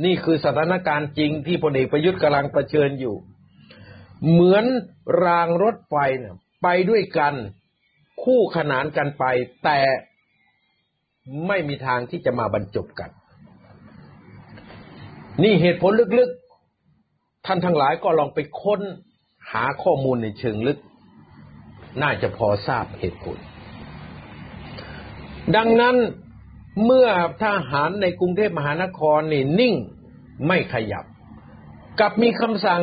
[0.04, 3.16] นี่คือสถานการณ์จริงที่พลเอกประยุทธ์กำลังประชิญอยู่
[4.30, 4.64] เหมือน
[5.24, 7.34] รางรถไฟเนี่ยไปด้วยกัน
[8.24, 9.24] คู่ขนานกันไป
[9.64, 9.80] แต่
[11.46, 13.10] ไม่มีทางที่จะมาบรรจบกัน
[15.42, 16.30] นี่เหตุผลลึก
[17.46, 18.80] ท่านทั้งหลายก็ลองไปค้น
[19.52, 20.78] หาข้อมูลในเชิงลึก
[22.02, 23.36] น่าจะพอทราบเหตุผล
[25.56, 25.96] ดังนั้น
[26.84, 27.08] เมื่อ
[27.42, 29.74] ทหารในกรุงเทพมหานครนี่นิ่ง
[30.46, 31.04] ไม่ขยับ
[32.00, 32.82] กับมีคำสั่ง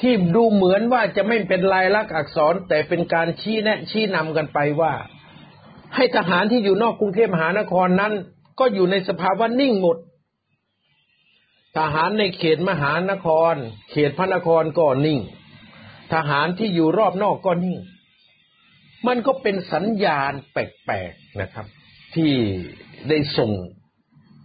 [0.00, 4.92] ที่ดูเหมือนว่าจะไม่เป็นลายลักษณ์อักษร แต่เป็นการชี้แนะชี้นำกันไปว่า
[5.94, 8.12] ให้ทหารที่อยู่นอกกรุงเทพมหานครนั้น
[8.58, 9.96] ก็อยู่ในสภาวะนิ่งหมด
[11.78, 13.54] ทหารในเขตมหานคร
[13.90, 15.20] เขตพระนครก็นิ่ง
[16.14, 17.78] ทหารที่อยู่รอบนอกก็นิ่ง
[19.06, 21.66] มันก็เป็นสัญญาณแปลกๆนะครับ
[22.14, 22.32] ที่
[23.08, 23.50] ได้ส่ง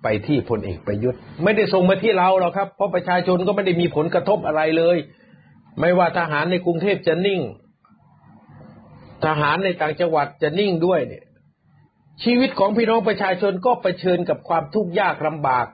[0.04, 4.98] ไปที่พลเอกประยุทธ์ ไม่ได้ส่งมาที่เราหรอกครับ เพราะประชาชนก็ไม่ได้มีผลกระทบอะไรเลย
[5.80, 7.42] ไม่ว่าทหารในกรุงเทพจะนิ่ง
[9.26, 11.24] ทหารในต่างจังหวัดจะนิ่งด้วยเนี่ย
[12.24, 15.68] ชีวิตของพี่น้องประชาชนก็เผชิญกับความทุกข์ยากลำบาก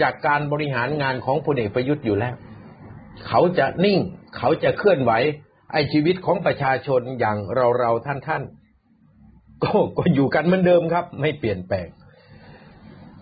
[0.00, 2.34] จากการบริหารงานของพลเอกประยุทธ์อยู่แล้ว
[3.26, 3.98] เขาจะนิ่ง
[4.36, 5.12] เขาจะเคลื่อนไหว
[5.72, 8.42] ไอ้ชีวิตของประชาชนอย่างเราเราท่านท่าน
[9.62, 11.88] ก็ก็อยู่กันเหมือนเดิมครับ ไม่เปลี่ยนแปลง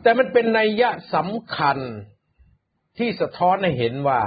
[0.02, 1.78] แต่มันเป็นนัยยะสำคัญ
[2.98, 4.22] ที่สะท้อนให้เห็นว่า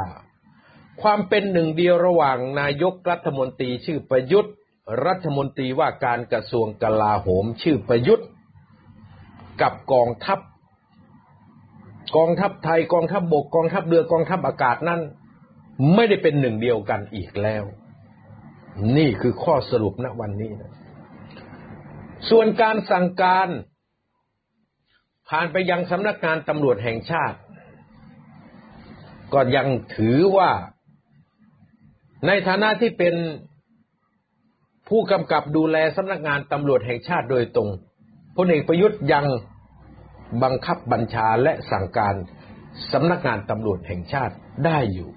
[1.02, 4.54] ความเป็นหนึ่งเดียวระหว่างนายกรัฐมนตรีชื่อประยุทธ์
[5.06, 8.28] รัฐมนตรีว่าการกระทรวงกลาโหมชื่อประยุทธ์
[9.62, 10.40] กับกองทัพ
[12.18, 15.02] กองทัพไทยกองทัพบบกกองทัพเรือกองทัพอากาศนั้น
[15.96, 17.64] ไม่ได้เป็นหนึ่งเดียวกันอีกแล้ว
[18.98, 20.72] นี่คือข้อสรุปณวันนี้นะ
[22.30, 23.48] ส่วนการสั่งการ
[25.30, 27.38] ผ่านไปยังสำนักงานตำรวจแห่งชาติ
[29.34, 30.52] ก็ยังถือว่า
[32.28, 33.16] ในฐานะที่เป็น
[34.90, 37.70] ผู้กำกับดูแลสำนักงานตำรวจแห่งชาติโดยตรง
[38.36, 39.26] พลเอกประยุทธ์ยัง
[40.44, 42.16] บังคับบัญชาและสั่งการ
[42.92, 45.10] สำนักงานตำรวจแห่งชาติได้อยู่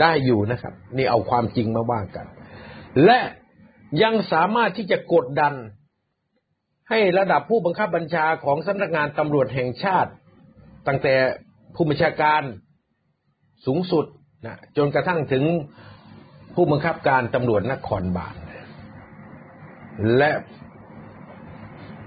[0.00, 2.26] ได้อยู่นะครับ นี่เอาความจริงมาว่ากัน
[3.04, 3.18] และ
[4.02, 5.54] ยังสามารถที่จะกดดัน
[6.90, 10.10] ให้ระดับผู้บังคับบัญชาของสำนักงานตำรวจแห่งชาติ
[10.86, 11.14] ตั้งแต่
[11.74, 12.42] ผู้บัญชาการ
[13.66, 14.04] สูงสุด
[14.46, 15.44] นะจนกระทั่งถึง
[16.54, 18.36] ผู้บังคับการตำรวจนครบาล
[20.18, 20.30] และ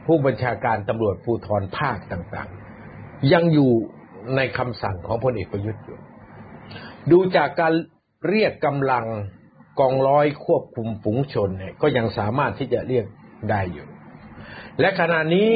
[0.05, 3.71] ผู้บัญชาการตำรวจภูธรภาคต่างๆ ยังอยู่
[4.35, 5.99] ในคำสั่งของพลเอกประยุทธ์อยู่
[7.11, 7.73] ดูจากการ
[8.27, 9.05] เรียกกำลัง
[9.79, 13.05] กองร้อยควบคุมฝูงชนเนี่ยก็ยังสามารถที่จะเรียก
[13.49, 13.87] ได้อยู่
[14.79, 15.49] และขณะนี้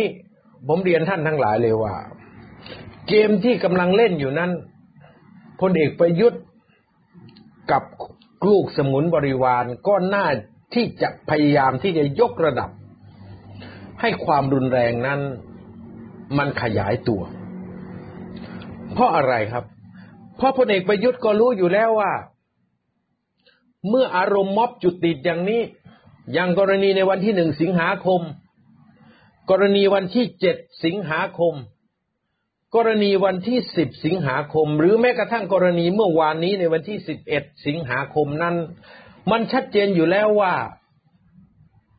[0.68, 1.96] ผมเรียนท่านทั้งหลายเลยว่า
[3.08, 4.52] เกมที่กำลังเล่นอยู่นั้น
[5.62, 6.44] พลเอกประยุทธ์
[7.72, 7.84] กับ
[8.48, 10.28] ลูกสมุนบริวารก็น่า
[10.74, 12.70] ที่จะพยายามที่จะยกระดับ
[14.02, 15.20] ให้ความรุนแรงนั้น
[16.38, 17.22] มันขยายตัว
[18.94, 19.66] เพราะอะไรครับ
[20.38, 22.14] เพราะพลเอกประยุทธ์ก็รู้อยู่แล้วว่า
[23.90, 25.62] เมื่ออารมณ์ม็อบจุดติดอย่างนี้
[26.34, 28.22] อย่างกรณีในวันที่หนึ่งสิงหาคม
[29.50, 31.54] กรณีวันที่เจ็ดสิงหาคม
[32.76, 38.56] กรณีวันที่สิบสิงหาคม หรือแม้กระทั่งกรณีเมื่อวานนี้ในวันที่สิบเอ็ดสิงหาคมนั้น
[39.32, 40.54] มันชัดเจนอยู่แล้วว่า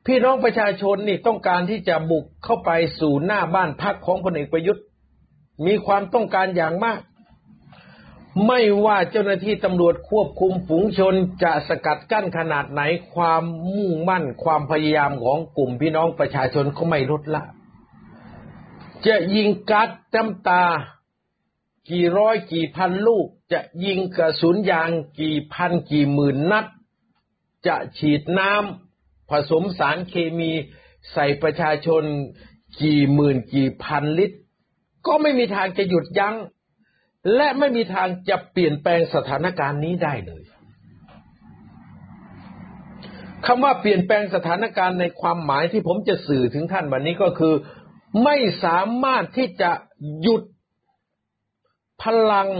[0.06, 4.84] พี่น้องประชาชนนี่ต้องการที่จะบุกเข้าไปสู่หน้าบ้านพักของพลเอกประยุทธ์
[5.66, 7.00] มีความต้องการอย่างมาก
[8.46, 12.82] ไม่ว่าเจ้าหน้าที่ตำรวจควบคุมฝูงชนจะสกัดกั้นขนาดไหน
[13.14, 13.42] ความ
[13.74, 17.42] มุ่งมั่น ความพยายามของกลุ่มพี่น้องประชาชนก็ไม่ลดละ
[19.06, 20.64] จะยิงกัดจำตา
[21.90, 26.66] กี่ร้อยกี่พันลูก จะยิงกระสุนยางกี่พันกี่หมื่นนัด
[27.66, 28.89] จะฉีดน้ำ
[29.30, 30.52] ผสมสารเคมี
[31.12, 32.02] ใส่ประชาชน
[32.82, 34.36] กี่หมื่นกี่พันลิตร
[35.06, 36.36] ก็ไม่มีทางจะหยุดยัง้ง
[37.36, 40.42] และไม่มีทางจะเปลี่ยนแปลงสถานการณ์นี้ได้เลย
[43.46, 47.54] คำว่าเปลี่ยนแปลงสถานการณ์ในความหมายที่ผมจะสื่อถึงท่านวันนี้ก็คือ
[48.24, 49.70] ไม่สามารถที่จะ
[50.22, 50.42] หยุด
[52.02, 52.50] พลัง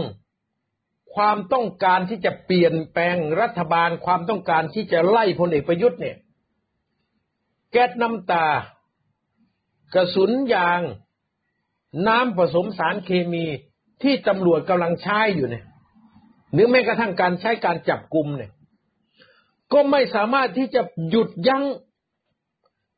[1.15, 6.17] ความต้องการที่จะเปลี่ยนแปลงรัฐบาลความต้องการที่จะไล่พลเอกประยุทธ์เนี่ย
[7.71, 8.47] แก๊สน้ำตา
[9.93, 10.81] กระสุนยาง
[12.07, 13.45] น้ำผสมสารเคมี
[14.03, 15.65] ที่ตำรวจกำลังใช้อยู่เนี่ย
[16.53, 18.51] หรือแม้กระทั่งการใช้การจับกลุ่มเนี่ย
[19.73, 21.63] ก็ไม่สามารถที่จะหยุดยั้ง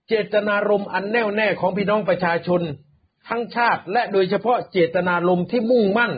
[0.08, 2.62] เจตนารมณ์อันแน่วแน่ของพี่น้องประชาชน
[3.28, 6.14] ทั้งชาติ และโดยเฉพาะเจตนารมณ์ที่มุ่งมั่น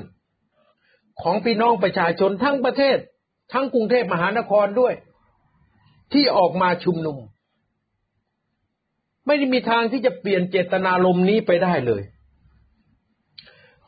[1.21, 2.97] ของพี่น้องประชาชนทั้งประเทศ
[3.53, 4.93] ทั้งกรุงเทพมหานครด้วย
[6.13, 7.17] ที่ออกมาชุมนุม
[9.25, 12.03] ไม่ได้มีทางที่จะเปลี่ยนเจตนารมณ์นี้ไปได้เลย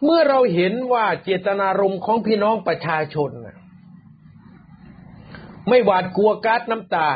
[0.03, 3.31] เมื่อเราเห็นว่าเจตนารมณ์ของพี่น้องประชาชน
[5.67, 7.07] ไม่หวาดกลัวก๊าซน้ำตา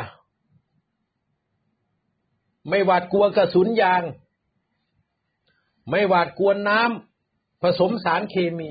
[2.68, 4.02] ไม่หวาดกลัวกระสุนยาง
[5.90, 8.70] ไม่หวาดกลัวน้ำผสมสารเคมี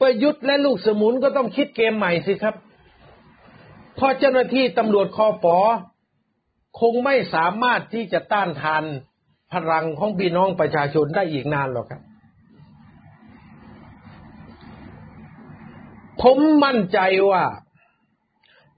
[0.00, 2.54] ประยุทธ์และลูกสมุนก็ต้องคิดเกมใหม่สิครับ
[3.96, 5.58] เพราะเจ้าหน้าที่ตำรวจคอปอ
[6.80, 8.84] คงไม่สามารถที่จะต้านทาน
[9.52, 12.02] พลังของพี่น้องประชาชนได้อีกนานหรอกครับ
[16.22, 16.98] ผมมั่นใจ
[17.30, 17.44] ว่า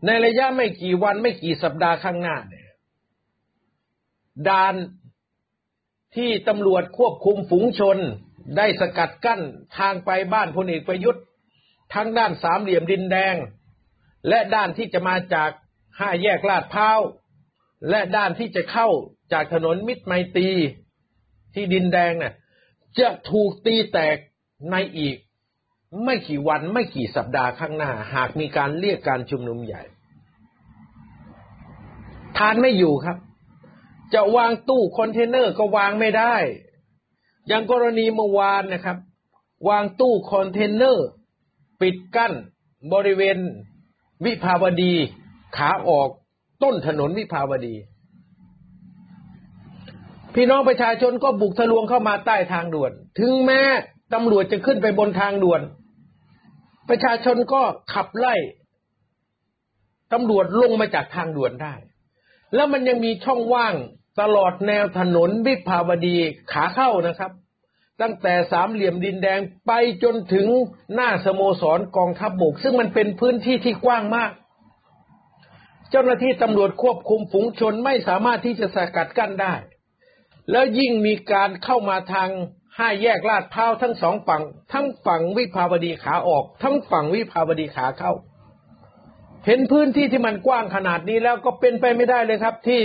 [0.06, 2.68] ในระยะไม่กี่วันไม่กี่สัปดาห์ข้างหน้าเนี่ย
[4.48, 4.74] ด่าน
[6.16, 7.98] ที่ตำรวจควบคุมฝูงชน
[8.56, 9.40] ได้สกัดกั้น
[9.76, 11.24] ทางไปบ้านพลเอกประยุทธ์
[11.94, 13.34] ทั้งด้านสามเหลี่ยมดินแดง
[14.28, 15.50] และด้านที่จะมาจาก
[15.98, 17.00] ห้าแยกลาดพร้าว
[17.88, 18.88] และด้านที่จะเข้า
[19.32, 20.50] จากถนนมิตรไมตรี
[21.54, 22.34] ที่ดินแดงเนี่ย
[23.00, 24.16] จะถูกตีแตก
[24.70, 25.16] ในอีก
[26.04, 29.82] ไม่กี่วันไม่กี่สัปดาห์ข้างหน้า หากมีการเรียกการชุมนุมใหญ่
[32.36, 33.16] ทานไม่อยู่ครับ
[34.14, 36.36] จะวางตู้คอนเทนเนอร์ก็วางไม่ได้
[37.46, 38.98] อย่างกรณีเมื่อวานนะครับ
[39.68, 41.06] วางตู้คอนเทนเนอร์
[41.80, 42.32] ปิดกั้น
[42.92, 43.38] บริเวณ
[44.24, 44.94] วิภาวดี
[45.56, 46.08] ขาออก
[46.62, 47.76] ต้นถนนวิภาวดี
[50.34, 53.60] พี่น้องประชาชนก็บุกทะลวงเข้ามาใต้ทางด่วน ถึงแม้
[54.14, 55.60] ตำรวจจะขึ้นไปบนทางด่วน
[56.88, 57.62] ประชาชนก็
[57.92, 58.34] ขับไล่
[60.12, 61.74] ตำรวจลงมาจากทางด่วนได้
[62.54, 63.74] แล้วมันยังมีช่องว่าง
[64.20, 66.16] ตลอดแนวถนนวิภาวดี
[66.52, 67.32] ขาเข้านะครับ
[68.02, 70.46] ตั้งแต่สามเหลี่ยมดินแดงไปจนถึง
[70.94, 74.30] หน้าสโมสรกองทัพบบกซึ่งมันเป็นพื้นที่ที่กว้างมาก
[75.94, 79.54] เจ้าหน้าที่ตำรวจควบคุมฝูงชนไม่สามารถที่จะสกัดกั้นได้
[80.50, 82.28] แล้วยิ่งมีการเข้ามาทาง
[82.78, 88.12] ห้าแยกลาดพร้าวทั้งสองฝั่ง ทั้งฝั่งวิภาวดีขาออก ทั้งฝั่งวิภาวดีขาเข้า
[89.46, 92.82] เห็นพื้นที่ที่มันกว้างขนาดนี้แล้วก็เป็นไปไม่ได้เลยครับที่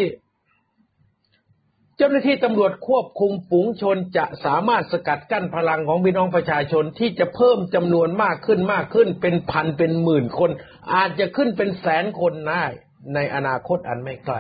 [1.98, 10.50] เจ้าหน้าที่ตำรวจควบคุมฝูงชนจะสามารถสกัดกั้นพลังของพี่น้องประชาชนที่จะเพิ่มจำนวนมากขึ้นมากขึ้น เป็นพันเป็นหมื่นคน
[10.94, 12.66] อาจจะขึ้นเป็นแสนคนได้
[13.16, 14.36] ในอนาคตอันไม่ไกล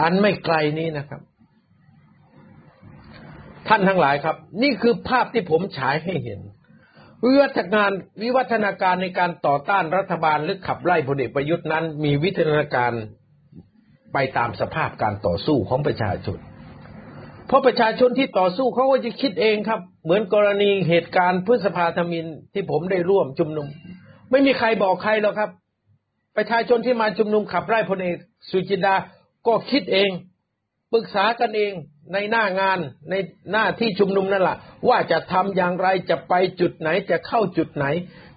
[0.00, 1.20] อันไม่ไกลนี้นะครับ
[3.68, 6.40] ท่านทั้งหลายครับ นี่คือภาพที่ผมฉายให้เห็น
[7.24, 7.90] วิวัฒนการ
[8.22, 12.92] วิวัฒนาการในการต่อต้านรัฐบาลหรือขับไล่พลเอกประยุทธ์นั้น มีวิวัฒนาการ
[14.12, 16.38] ไปตามสภาพการต่อสู้ของประชาชน
[17.46, 23.66] เพราะประชาชนที่ต่อสู้เขาก็จะคิดเองครับ เหมือนกรณีเหตุการณ์พฤษภาธมินที่ผมได้ร่วมชุมนุม
[24.30, 25.50] ไม่มีใครบอกใครหรอกครับ
[26.36, 28.16] ประชาชนที่มาชุมนุมขับไล่พลเอก
[28.50, 28.94] สุจินดา
[29.46, 30.10] ก็คิดเอง
[30.92, 31.72] ปรึกษากันเอง
[32.12, 32.78] ในหน้างาน
[33.10, 33.14] ใน
[33.52, 34.56] หน้าที่ชุมนุมนั่นแหละ
[34.88, 37.86] ว่าจะทำอย่างไรจะไปจุดไหนจะเข้าจุดไหน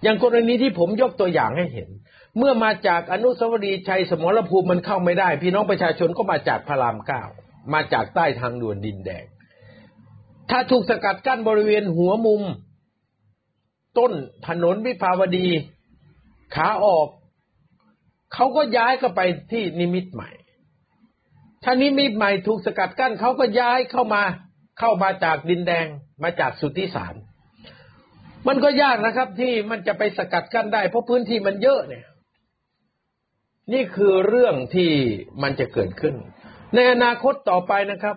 [0.04, 1.90] อย่างกรณีที่ผมยกตัวอย่างให้เห็น
[2.38, 7.24] เมื่อมาจากอนุสาวรีย์ชัยสมรภูมิมันเข้าไม่ได้ พี่น้องประชาชนก็มาจากพระรามเก้า
[7.74, 9.26] มาจากใต้ทางด่วนดินแดง
[10.50, 12.42] ถ้าถูกสกัดกั้นบริเวณหัวมุม
[13.98, 14.12] ต้น
[14.48, 15.48] ถนนวิภาวดี
[16.56, 17.08] ขาออก
[18.34, 20.30] เขาก็ย้ายก็ไปที่นิมิตใหม่
[21.64, 24.24] ถ้านิมิตใหม่ถูกสกัดกั้นเขาก็ย้ายเข้ามา
[24.80, 25.86] เข้ามาจากดินแดง
[26.24, 27.16] มาจากสุทธิสาร
[28.48, 32.06] มันก็ยากนะครับที่มันจะไปสกัดกั้นได้ เพราะพื้นที่มันเยอะเนี่ย
[33.74, 34.92] นี่คือเรื่องที่
[35.42, 36.16] มันจะเกิดขึ้น
[36.76, 38.16] ในอนาคตต่อไปนะครับ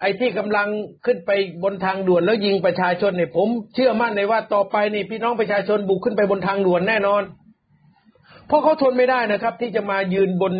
[0.00, 0.68] ไอ้ที่กำลัง
[1.06, 1.30] ขึ้นไป
[1.62, 7.22] บนทางด่วนแล้วยิงประชาชนเนี่ยผม เชื่อมั่นเลยว่าต่อไปนี่พี่น้องประชาชนบุกขึ้นไปบนทางด่วนแน่นอน
[8.46, 10.54] เพราะเขาทนไม่ได้นะครับ ที่จะมายืนบน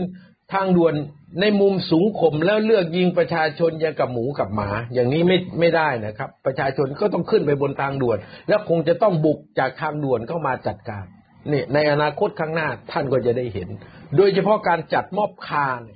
[0.54, 0.94] ทางด่วน
[1.40, 8.18] ในมุมสูงข่มแล้วเลือกยิงประชาชนอย่างกับหมูกับหมา อย่างนี้ไม่ไม่ได้นะครับ ประชาชนก็ต้องขึ้นไปบนทางด่วน
[8.48, 11.04] แล้วคงจะต้องบุกจากทางด่วนเข้ามาจัดการ
[11.52, 13.68] นี่ในอนาคตข้างหน้าท่านก็จะได้เห็น
[14.16, 15.88] โดยเฉพาะการจัดมอบคาร์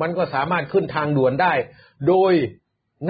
[0.00, 1.54] มันก็สามารถขึ้นทางด่วนได้
[2.08, 2.32] โดย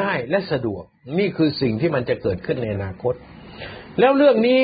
[0.01, 0.83] ง่ายและสะดวก
[1.19, 3.15] นี่คือสิ่งที่มันจะเกิดขึ้นในอนาคต
[4.01, 4.61] แล้วเรื่องนี้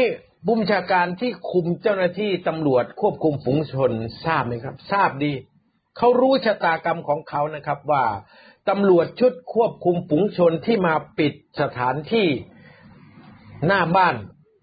[0.49, 3.91] บุญชาการที่คุมเจ้าหน้าที่ตำรวจควบคุมฝูงชน
[4.25, 5.33] ทราบไหมครับ ทราบดี
[5.97, 8.05] เขารู้ชะตากรรมของเขานะครับว่า
[8.69, 12.29] ตำรวจชุดควบคุมฝูงชนที่มาปิดสถานที่
[13.67, 14.15] หน้าบ้าน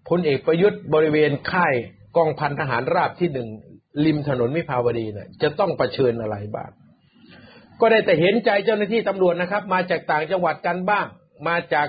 [0.08, 1.74] พลเอกประยุทธ์บริเวณค่าย
[2.16, 3.48] กองพันทหารราบที่หนึ่ง
[4.04, 6.70] ริมถนนมิภาวดีนะ่ะจะต้องประชิญอะไรบ้าง
[7.80, 11.06] ก็ได้แต่เห็นใจเจ้าหน้าที่ตำรวจนะครับ มาจากต่างจังหวัดกันบ้าง
[11.48, 11.88] มาจาก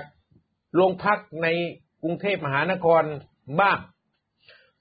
[0.74, 1.48] โรงพักใน
[2.02, 3.02] กรุงเทพมหานคร
[3.60, 3.78] บ้าง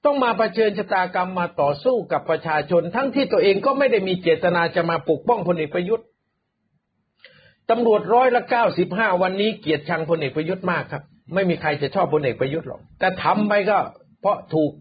[0.05, 6.05] ต้องมาเผชิญชะตากรรมมาต่อสู้กับประชาชน ทั้งที่ตัวเองก็ไม่ได้มีเจตนาจะมาปกป้องพลเอกประยุทธ์
[7.69, 11.03] ตำรวจร้อยละเก้าสิบห้าวันนี้เกลียดชังพลเอกประยุทธ์มากครับ
[11.33, 13.77] ไม่มีใครจะชอบพลเอกประยุทธ์หรอกแต่ทำไปก็
[14.21, 14.71] เพราะถูก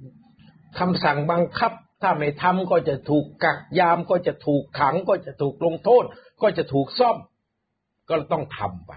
[0.79, 1.73] คำสั่งบังคับ
[2.03, 6.05] ถ้าไม่ทำก็จะถูกกักยามก็จะถูกขัง ก็จะถูกลงโทษ
[6.43, 7.17] ก็จะถูกซ่อม
[8.09, 8.93] ก็ต้องทำไป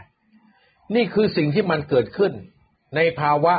[0.96, 2.32] นี่คือสิ่งที่มันเกิดขึ้น
[2.96, 3.56] ในภาวะ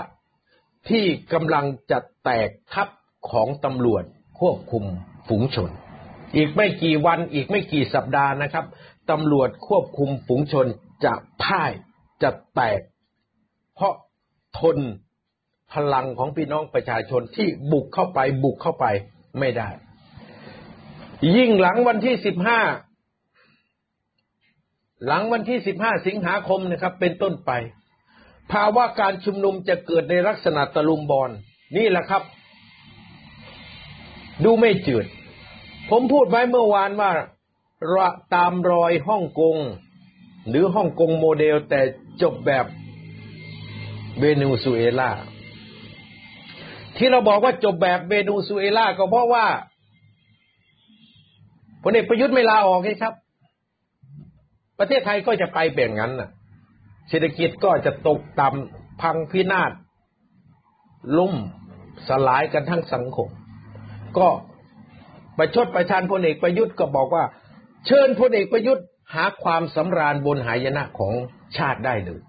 [0.91, 2.89] ที่กำลังจะแตกทัพ
[3.31, 4.05] ของตำรวจ
[4.41, 4.85] ควบคุม
[5.29, 5.71] ฝูงชน
[6.37, 8.65] อีกไม่กี่วันอีกไม่กี่สัปดาห์นะครับ
[9.11, 10.67] ตำรวจควบคุมฝูงชน
[11.05, 11.73] จะพ่าย
[12.23, 12.81] จะแตก
[13.75, 13.95] เพราะ
[14.59, 14.79] ทน
[15.73, 18.87] พลังของพี่น้องประชาชนที่บุกเข้าไปบุกเข้าไป
[19.39, 19.69] ไม่ได้
[21.37, 22.61] ยิ่งหลังวันที่สิบห้า
[25.07, 27.51] หลังวันที่สิบห้าสิงหาคมนะครับ เป็นต้นไป
[28.53, 31.31] ภาวะการชุมนุมจะเกิดในลักษณะตะลุมบอล
[31.77, 32.23] นี่แหละครับ
[34.45, 35.07] ดูไม่จืด
[35.91, 37.11] ผมพูดไว้เมื่อวานว่า
[38.35, 39.57] ตามรอยฮ่องกง
[40.49, 41.81] หรือฮ่องกงโมเดลแต่
[42.23, 42.67] จบแบบ
[44.19, 45.11] เวเนซุเอลา
[46.97, 49.47] ที่เราบอกว่าจบแบบเวเนซุเอลาก็เพราะว่า
[51.83, 53.15] พลเอกประยุทธ์ไม่ลาออกไงครับ
[54.79, 56.31] ประเทศไทยก็จะไปแบบนั้นน่ะ
[57.09, 59.73] เศรษฐกิจก็จะตกต่ำพังพินาศ
[61.19, 61.35] ล่ม
[62.09, 63.29] สลายกันทั้งสังคม
[64.19, 64.29] ก็
[65.39, 67.25] ประชดประชันพลเอกประยุทธ์ก็บอกว่า
[67.87, 68.85] เชิญพลเอกประยุทธ์
[69.15, 71.15] หาความสำราญบนหายนะของ
[71.57, 72.21] ชาติได้เลย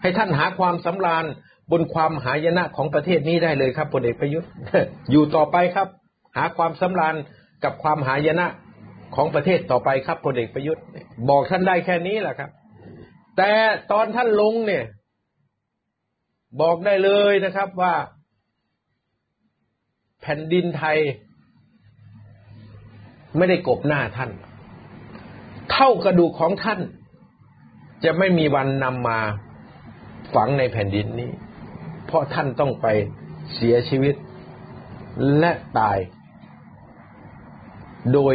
[0.00, 1.24] ให้ท่านหาความสำราญ
[1.70, 4.48] บนความหายนะของประเทศนี้ได้เลยครับพลเอกประยุทธ์
[5.10, 5.88] อยู่ต่อไปครับ
[6.36, 7.14] หาความสำราญ
[7.64, 8.46] กับความหายนะ
[9.16, 10.82] ของประเทศต่อไปครับพลเอกประยุทธ์
[11.28, 12.50] บอกท่านได้แค่นี้แหละครับ
[13.42, 13.54] แต่
[13.92, 14.84] ตอนท่านลงเนี่ย
[16.60, 17.94] บอกได้เลยนะครับว่า
[20.20, 20.98] แผ่นดินไทย
[23.36, 24.30] ไม่ได้กบหน้าท่าน
[25.72, 26.80] เท่ากระดูกของท่าน
[28.04, 29.18] จะไม่มีวันนำมา
[30.34, 31.30] ฝังในแผ่นดินนี้
[32.06, 32.86] เพราะท่านต้องไป
[33.54, 34.14] เสียชีวิต
[35.38, 35.98] และตาย
[38.12, 38.34] โดย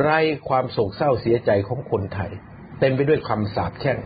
[0.00, 2.32] ไร้ความโศกเศร้าเสียใจของคนไทย
[2.80, 3.98] เต็มไปด้วยคำสาปแช่ง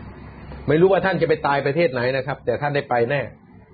[0.67, 3.21] ไม่รู้ว่าท่านจะไปตายประเทศไหนนะครับ แต่ท่านได้ไปแน่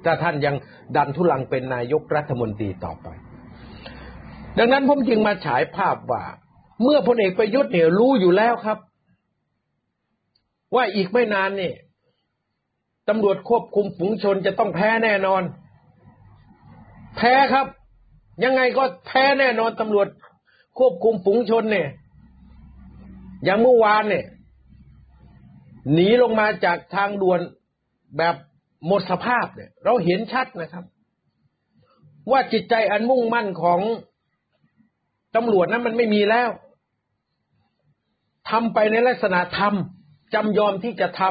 [0.06, 0.56] ถ้าท่านยัง
[0.96, 3.08] ดันทุลังเป็นนายกรัฐมนตรีต่อไป
[4.60, 6.24] ดังนั้นผมจึงมาฉายภาพว่า
[6.84, 8.78] เมื่อพลเอกประยุทธ์เนี่ยรู้อยู่แล้วครับ
[10.76, 11.74] ว่าอีกไม่นานนี่
[13.10, 15.44] ตำรวจควบคุมฝูงชนจะต้องแพ้แน่นอน
[17.18, 17.68] แพ้ครับ
[18.44, 20.08] ยังไงก็แพ้แน่นอนตำรวจ
[20.80, 21.90] ควบคุมฝูงชนเนี่ย
[23.44, 24.26] อย่างเมื่อวานเนี่ย
[25.94, 27.40] หนีลงมาจากทางด่วน
[28.18, 28.36] แบบ
[28.88, 30.86] หมดสภาพเนี่ย เราเห็นชัดนะครับ
[32.32, 33.80] ว่าจิตใจอันมุ่งมั่นของ
[35.36, 36.50] ตำรวจนั้นมันไม่มีแล้ว
[38.50, 41.22] ทำไปในลักษณะทำจำยอมที่จะท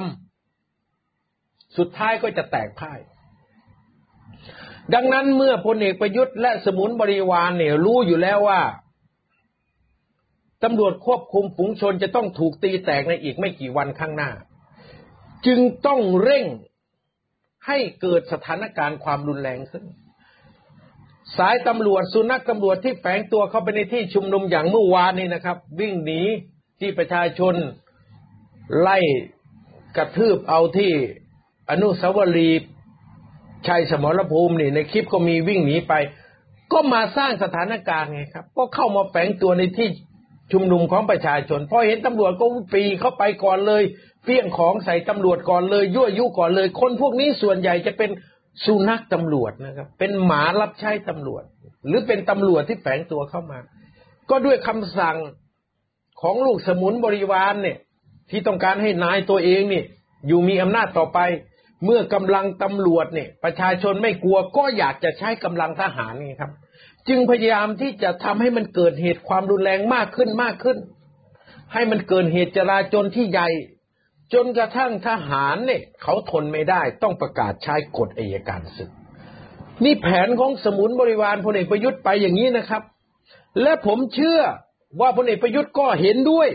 [0.78, 3.00] ำสุดท้ายก็จะแตกพ่าย
[4.94, 8.60] ดังนั้นเมื่อพลเอกประยุทธ์และสมุนบริวารเนี่ยรู้อยู่แล้วว่า
[10.64, 14.30] ตำรวจควบคุมฝูงชนจะต้องถูกตีแตกในอีกไม่กี่วันข้างหน้า
[15.46, 16.46] จึงต้องเร่ง
[17.66, 19.84] ให้เกิดสถานการณ์ความรุนแรงขึ้น
[21.36, 26.20] สายตำรวจสุนัขตำรวจที่แฝงตัวเข้าไปในที่ชุมนุมอย่างเมื่อวานนี้นะครับ วิ่งหนี
[26.80, 27.54] ที่ประชาชน
[28.80, 28.98] ไล่
[29.96, 30.92] กระทืบเอาที่
[31.70, 32.66] อนุสาวรีย์
[33.66, 35.94] ชัยสมรภูมินี่ในคลิปก็มีวิ่งหนีไป
[36.72, 39.88] ก็มาสร้างสถานการณ์ไงครับ ก็เข้ามาแฝงตัวในที่
[40.52, 43.82] ชุมนุมของประชาชนพอเห็นตำรวจก็ปีเข้าไปก่อนเลย
[44.24, 48.10] เฟี้ยงของใส่ตำรวจก่อนเลยยั่วยุก่อนเลย คนพวกนี้ส่วนใหญ่จะเป็น
[48.64, 51.42] สุนัขตำรวจนะครับ เป็นหมารับใช้ตำรวจ
[51.86, 53.58] หรือเป็นตำรวจที่แฝงตัวเข้ามา
[54.30, 55.16] ก็ด้วยคำสั่ง
[56.20, 57.78] ของลูกสมุนบริวารเนี่ย
[58.30, 59.84] ที่ต้องการให้นายตัวเองเนี่ย
[60.26, 61.18] อยู่มีอำนาจต่อไป
[61.84, 66.50] เมื่อกำลังตำรวจเนี่ย ประชาชนไม่กลัวก็อยากจะใช้กำลังทหารนี่ครับ
[67.08, 70.78] จึงพยายามที่จะทำให้มันเกิดเหตุความรุนแรงมากขึ้นมากขึ้น
[71.72, 73.48] ให้มันเกิดเหตุจราจนที่ใหญ่
[74.34, 78.90] จนกระทั่งทหารเนี่ยเขาทนไม่ได้ต้องประกาศใช้กฎอัยการศึก
[79.84, 82.82] นี่แผนของสมุนบริวารพลเอกประยุทธ์ไปอย่างนี้นะครับ
[83.62, 84.40] และผมเชื่อ
[85.00, 86.48] ว่าพลเอกประยุทธ์ก็เห็นด้วย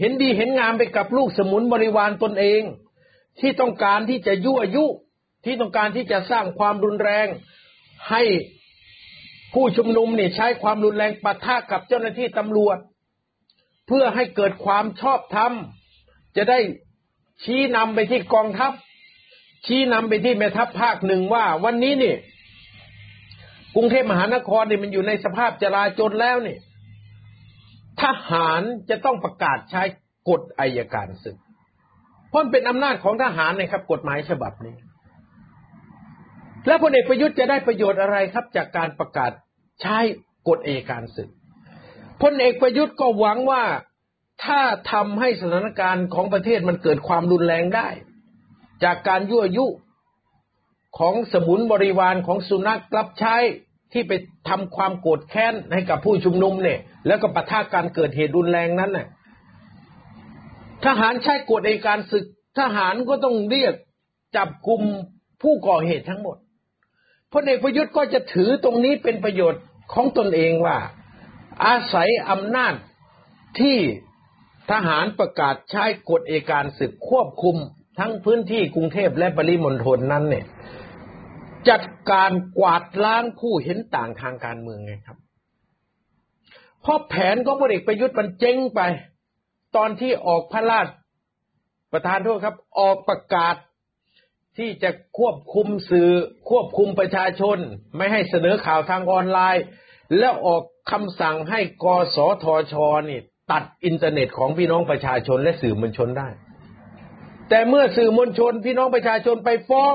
[0.00, 2.62] เห็นดีเห็นงามไปกับลูกสมุนบริวารตนเอง
[3.40, 4.86] ที่ต้องการที่จะยั่วยุ
[5.44, 7.26] ที่ต้องการที่จะสร้างความรุนแรง
[8.10, 8.22] ให้
[9.54, 12.78] ผู้ชุมนุมเนี่ยใช้ความรุนแรงปะทะกับเจ้าหน้าที่ตำรวจ
[13.86, 15.52] เพื่อให้เกิดความชอบธรรม
[16.36, 16.58] จะได้
[17.44, 18.72] ชี้นำไปที่กองทัพ
[19.66, 22.14] ชี้นำไปที่แม่ทัพภาคหนึ่งว่า วันนี้นี่
[23.74, 26.58] กรุงเทพมหานครเนี่ยมันอยู่ในสภาพจราจนแล้วเนี่ย
[28.02, 29.82] ทหารจะต้องประกาศใช้
[30.28, 31.36] กฎอายการศึก
[32.28, 34.76] เพราะเป็นอำนาจของทหารนะครับ กฎหมายฉบับนี้
[36.66, 39.32] แล้วพลเอกประยุทธ์จะได้ประโยชน์อะไรครับ จากการประกาศ
[39.82, 39.98] ใช้
[40.48, 41.28] กฎเอกการศึก
[42.22, 43.64] พลเอกประยุทธ์ก็หวังว่า
[44.44, 44.60] ถ้า
[44.92, 47.88] ทำให้สถานการณ์ของประเทศมันเกิดความรุนแรงได้
[48.84, 49.66] จากการยั่วยุ
[50.98, 53.36] ของสมุนบริวารของสุนัขรับใช้
[53.92, 54.12] ที่ไป
[54.48, 59.06] ทำความโกรธแค้นให้กับผู้ชุมนุมเนี่ย แล้วก็ปะทะการเกิดเหตุรุนแรงนั้นน่ะ
[60.84, 62.24] ทหารใช้กฎเอกการศึก
[62.58, 63.74] ทหารก็ต้องเรียก
[64.36, 64.82] จับกลุ่ม
[65.42, 66.36] ผู้ก่อเหตุทั้งหมด
[67.34, 69.62] พลเอกประยุทธ์ก็จะถือตรงนี้เป็นประโยชน์
[69.92, 70.78] ของตนเองว่า
[71.64, 72.74] อาศัยอำนาจ
[73.60, 73.78] ที่
[74.70, 77.56] ทหารประกาศใช้กฎเอการศึกควบคุม
[77.98, 80.46] ทั้งพื้นที่กรุงเทพและปริมณฑลนั้นเนี่ย
[81.68, 85.18] จัดการกวาดล้างผู้เห็นต่างทางการเมืองไงครับ
[86.82, 88.80] เพราะแผนของพลเอกประยุทธ์มันเจ๊งไป
[89.76, 90.86] ตอนที่ออกพระราช
[91.92, 93.54] ประธานโทษครับ ออกประกาศ
[94.58, 96.10] ที่จะควบคุมสื่อ
[96.50, 97.58] ควบคุมประชาชน
[97.96, 99.64] ไม่ให้เสนอข่าวทางออนไลน์
[100.18, 102.74] แล้วออกคำสั่งให้กสทช
[103.10, 106.28] นี่ ตัดอินเทอร์เน็ตของพี่น้องประชาชนและสื่อมวลชนได้
[107.48, 109.94] แต่เมื่อสื่อมวลชน พี่น้องประชาชนไปฟ้อง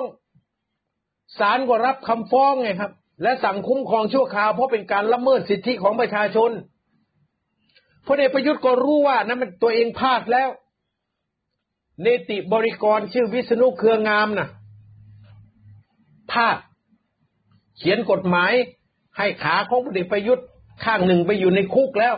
[1.39, 2.91] ศาลก็รับคำฟ้องไงครับ
[3.23, 6.51] และสั่งคุ้มครองชั่วคราวเพราะเป็นการละเมิดสิทธิของประชาชน
[8.07, 10.49] พลเอกประยุทธ์ก็รู้ว่านั้นมันตัวเองพลาดแล้ว
[12.05, 14.49] นติบริกรชื่อวิษณุเครืองามนะ่ะ
[16.31, 16.57] พาด
[17.77, 18.53] เขียนกฎหมาย
[19.17, 20.45] ให้ขาของพลเอกประยุทธ์
[20.83, 22.15] ข้างหนึ่งไปอยู่ในคุกแล้ว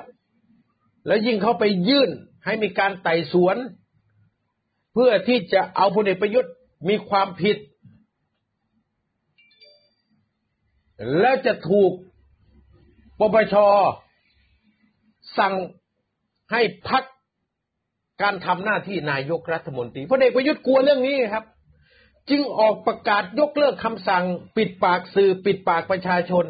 [1.08, 2.10] แล้วยิ่งเขาไปยื่น
[2.46, 3.58] ให้มีการไต่สวน
[4.94, 6.52] เพื่อที่จะเอาพลเอกประยุทธ์
[6.90, 7.58] มีความผิด
[11.20, 11.92] แล้วจะถูก
[13.20, 13.56] ปปช
[15.38, 15.54] สั่ง
[16.52, 17.04] ให้พัก
[18.22, 21.46] การทำหน้าที่นายกรัฐมนตรีพลเอกประยุทธ์กลัวเรื่องนี้ครับ
[22.30, 24.24] จึงออกประกาศยกเลิกคำสั่ง
[24.58, 26.46] ปิดปากสื่อปิดปากประชาชน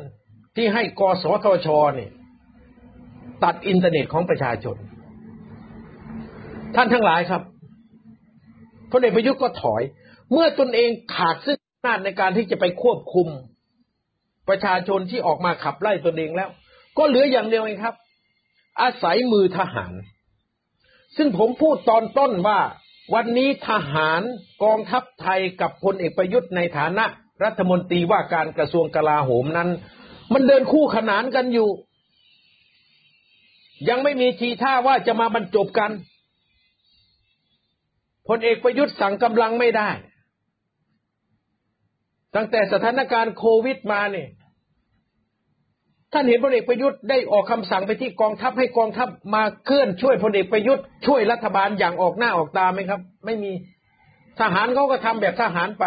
[0.55, 2.11] ที่ให้กสทชเนี่ย
[3.43, 4.75] ตัดอินเทอร์เน็ตของประชาชน
[6.75, 7.41] ท่านทั้งหลายครับ
[8.91, 9.81] พลเอกประยุทธ์ก็ถอย
[10.31, 13.27] เมื่อตนเองขาดซึ่งอำนาจในการที่จะไปควบคุม
[14.49, 16.49] ประชาชนที่ออกมาขับไล่ตนเองแล้ว
[16.97, 17.95] ก็เหลืออย่างเดียวเองครับ
[18.81, 19.93] อาศัยมือทหาร
[21.17, 22.59] ซึ่งผมพูดตอนต้นว่า
[23.13, 24.21] วันนี้ทหาร
[24.63, 27.05] กองทัพไทยกับพลเอกประยุทธ์ในฐานะ
[27.43, 29.69] รัฐมนตรีว่าการกระทรวงกลาโหมนั้น
[30.33, 31.69] มันเดินคู่ขนานกันอยู่
[33.89, 35.91] ยังไม่มีทีท่าว่าจะมาบรรจบกัน
[38.27, 39.89] พลเอกประยุทธ์สั่งกำลังไม่ได้
[42.35, 44.29] ตั้งแต่สถานการณ์โควิดมาเนี่ย
[46.13, 53.51] ท่านเห็นพลเอกประยุทธ์ได้ออกคำสั่งไปที่กองทัพให้กองทัพมาเคลื่อนช่วยพลเอกประยุทธ์ช่วยรัฐบาลอย่างออกหน้าออกตาไหมครับ ไม่มี
[54.39, 55.85] ทหารเขาก็ทำแบบทหารไป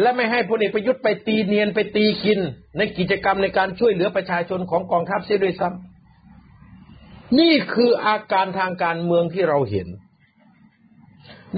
[0.00, 2.40] และไม่ให้พลเอกประยุทธ์ไปตีเนียนไปตีกิน
[2.78, 9.88] ในกิจกรรมในการช่วยเหลือประชาชนของกองทัพเสียด้วยซ้ำนี่คืออาการทางการเมืองที่เราเห็น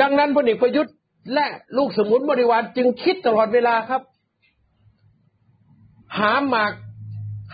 [0.01, 0.95] ดังนั้นพลเอกประยุทธ์
[1.35, 4.03] และลูกสมุนบริวารจึงคิดตลอดเวลาครับ
[6.19, 6.73] หาหมาก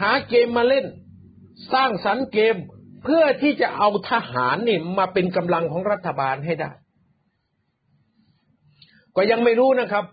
[0.00, 0.86] หาเกมมาเล่น
[1.72, 2.56] สร้างสรรค์เกม
[3.04, 6.70] เพื่อที่จะเอาทหารนี่มาเป็นกำลังของรัฐบาลให้ได้
[9.16, 10.04] ก็ยังไม่รู้นะครับ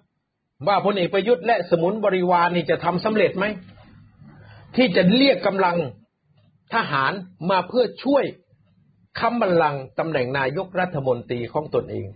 [0.67, 3.45] ว่าพลเอกประยุทธ์และสมุนบริวารนี่จะทำสำเร็จไหม
[4.75, 5.77] ที่จะเรียกกำลัง
[6.73, 7.11] ทหาร
[7.49, 8.23] มาเพื่อช่วย
[9.19, 12.07] คำบัลลังตำแหน่งนายกรัฐมนตรีของตนเอง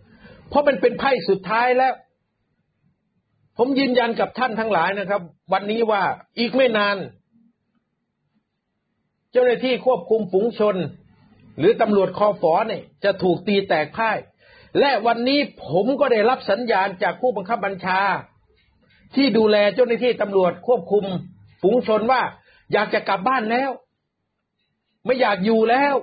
[0.50, 1.94] เพราะมันเป็นไพ่สุดท้ายแล้ว
[3.58, 5.22] ผมยืนยันกับท่านทั้งหลายนะครับ
[5.54, 6.02] วันนี้ว่า
[6.40, 6.98] อีกไม่นาน
[9.32, 10.76] เจ้าหน้าที่ควบคุมฝูงชน
[11.60, 14.18] หรือตำรวจคอฟอเนี่ยจะถูกตีแตกพ่าย
[14.80, 18.00] และวันนี้ผมก็ได้รับสัญญาณจากผู้บังคับบัญชา
[19.16, 21.06] ที่ดูแลเจ้าหน้าที่ตำรวจควบคุม
[21.62, 22.22] ฝูงชนว่า
[22.74, 23.72] อยากจะกลับบ้านแล้ว
[25.06, 25.96] ไม่อยากอยู่แล้ว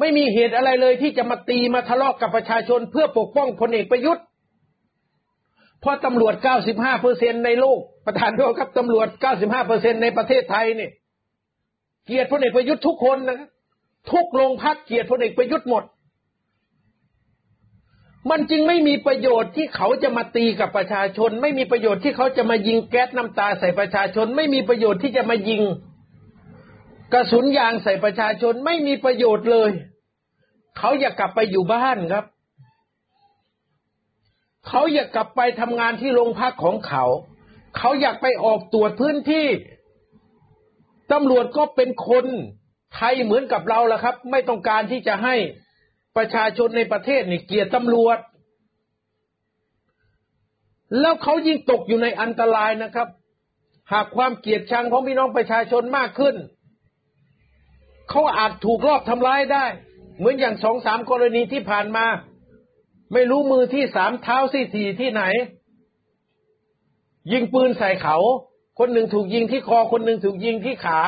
[0.00, 4.24] ไม่มีเหตุอะไรเลยที่จะมาตีมาทะเลาะกกับประชาชน เพื่อปกป้องพลเอกประยุทธ์
[5.80, 6.34] เพราะตำรวจ
[6.68, 9.08] 95เปอร์เซ็นในโลก ประธานโทษครับตำรวจ
[9.38, 10.90] 95เปอร์เซ็นในประเทศไทยเนี่ย
[12.08, 13.40] เกียดพลเอกประยุทธ์ทุกคนนะ
[14.12, 15.84] ทุกโรงพักเกียดพลเอกประยุทธ์หมด
[18.30, 25.62] มันจึงไม่มีประโยชน์ที่เขาจะมาตีกับประชาชน ไม่มีประโยชน์ที่เขาจะมายิงแก๊สน้ำตาใส่ประชาชน ไม่มีประโยชน์ที่จะมายิง
[27.12, 29.70] กระสุนยางใส่ประชาชนไม่มีประโยชน์เลย
[30.78, 32.24] เขาอยากกลับไปอยู่บ้านครับ
[34.68, 37.04] เขาอยากกลับไปทำงานที่โรงพักของเขา
[37.78, 39.46] เขาอยากไปออกตรวจพื้นที่
[41.12, 42.26] ตำรวจก็เป็นคน
[42.94, 45.34] ไทยเหมือนกับเราละครับ ไม่ต้องการที่จะให้
[46.16, 48.18] ประชาชนในประเทศนี่เกลียดตำรวจ
[51.00, 53.08] แล้วเขายิ่งตกอยู่ในอันตรายนะครับ
[53.92, 56.36] หากความเกลียดชังของพี่น้องประชาชนมากขึ้น
[58.10, 59.64] เขาอาจถูกรอบทำร้ายได้
[60.18, 62.06] เหมือนอย่างสองสามกรณีที่ผ่านมา
[63.12, 65.22] ไม่รู้มือที่สามเท้าสี่สี่ที่ไหน
[67.32, 68.16] ยิงปืนใส่เขา
[68.78, 70.98] คนหนึ่งถูกยิงที่คอ คนหนึ่งถูกยิงที่ขา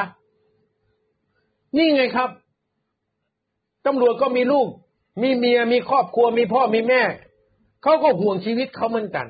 [1.76, 2.30] นี่ไงครับ
[3.86, 4.68] ตำรวจก็มีลูก
[5.22, 7.02] มีเมียมีครอบครัวมีพ่อมีแม่
[7.82, 9.26] เขาก็ห่วงชีวิตเขาเหมือนกัน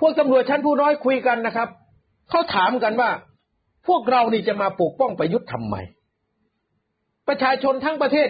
[0.00, 1.68] พวกตำรวจชั้นผู้น้อยคุยกันนะครับ
[2.30, 3.10] เขาถามกันว่า
[3.86, 5.76] พวกเรานี่จะมาปกป้องประยุทธ์ทำไม
[7.28, 8.28] ประชาชนทั้งประเทศ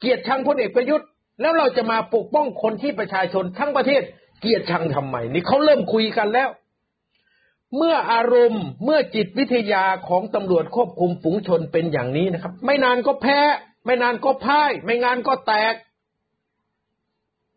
[0.00, 1.06] เกลียดชังพลเอกประยุทธ์
[1.40, 4.02] แล้วเราจะมาปกป้องคนที่ประชาชนทั้งประเทศ
[4.40, 6.48] เกลียดชังทำไมนี่เขาเริ่มคุยกันแล้ว
[7.76, 13.40] เมื่ออารมณ์เมื่อจิตวิทยาของตำรวจควบคุมฝูงชนเป็นอย่างนี้นะครับ ไม่นานก็แพ้
[13.86, 15.74] ไม่นานก็พ่าย ไม่งานก็แตก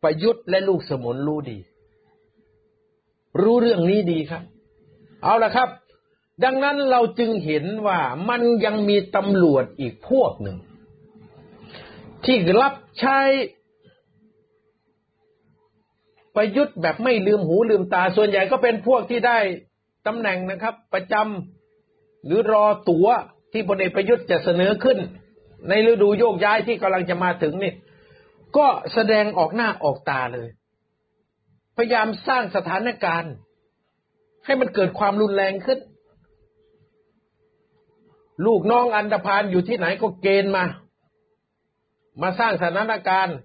[0.04, 1.60] ประยุทธ์และลูกสมุนรู้ดี
[3.42, 4.44] รู้เรื่องนี้ดีครับ
[5.24, 5.70] เอาละครับ
[6.44, 8.00] ดังนั้นเราจึงเห็นว่า
[8.30, 10.58] มันยังมีตำรวจอีกพวกหนึ่ง
[12.26, 13.20] ที่รับใช้
[16.36, 19.38] ประยุทธ์แบบไม่ลืมหูลืมตาส่วนใหญ่ก็เป็นพวกที่ได้
[20.08, 23.08] ตำแหน่งนะครับ ประจำหรือรอตั๋ว
[23.52, 24.98] ที่พลเอกประยุทธ์จะเสนอขึ้น
[25.70, 27.74] ในฤดูโยกย้ายที่กำลังจะมาถึงนี่
[28.58, 30.50] ก็แสดงออกหน้าออกตาเลย
[31.78, 33.34] พยายามสร้างสถานการณ์
[34.46, 35.80] ให้มันเกิดความรุนแรงขึ้น
[38.46, 40.66] ลูกน้องอันดพานอยู่ที่ไหนก็เกณฑ์มา
[42.22, 43.38] มาสร้างสถานการณ์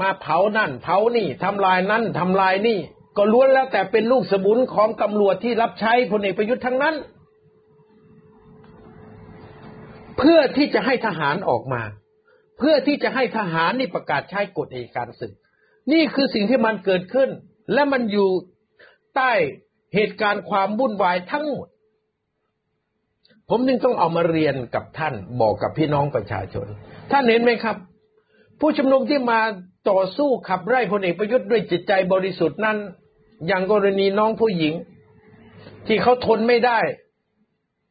[0.00, 2.78] มาเผานั่น เผานี่ทำลายนั่นทำลายนี่
[3.18, 6.94] ก็ล้วนแล้วแต่เป็นลูกสมุนของตำรวจที่รับใช้พลเอกประยุทธ์ทั้งนั้น
[10.18, 11.82] เพื่อที่จะให้ทหารออกมา
[12.58, 15.32] เพื่อที่จะให้ทหารนี่ประกาศใช้กฎเอกการศึก
[15.92, 17.28] นี่คือสิ่งที่มันเกิดขึ้น
[17.72, 18.28] และมันอยู่
[19.14, 19.32] ใต้
[19.94, 21.68] เหตุการณ์ความวุ่นวายทั้งหมด
[23.48, 26.66] ผมจึงต้องเอามาเรียนกับท่านบอกกับพี่น้องประชาชน
[27.12, 27.76] ท่านเห็นไหมครับ
[28.60, 29.40] ผู้ชุมนุมที่มา
[29.90, 32.78] ต่อสู้ขับไล่พลเอกประยุทธ์ด้วยจิตใจบริสุทธิ์นั้น
[33.46, 34.74] อย่างกรณีน้องผู้หญิง
[35.86, 36.80] ที่เขาทนไม่ได้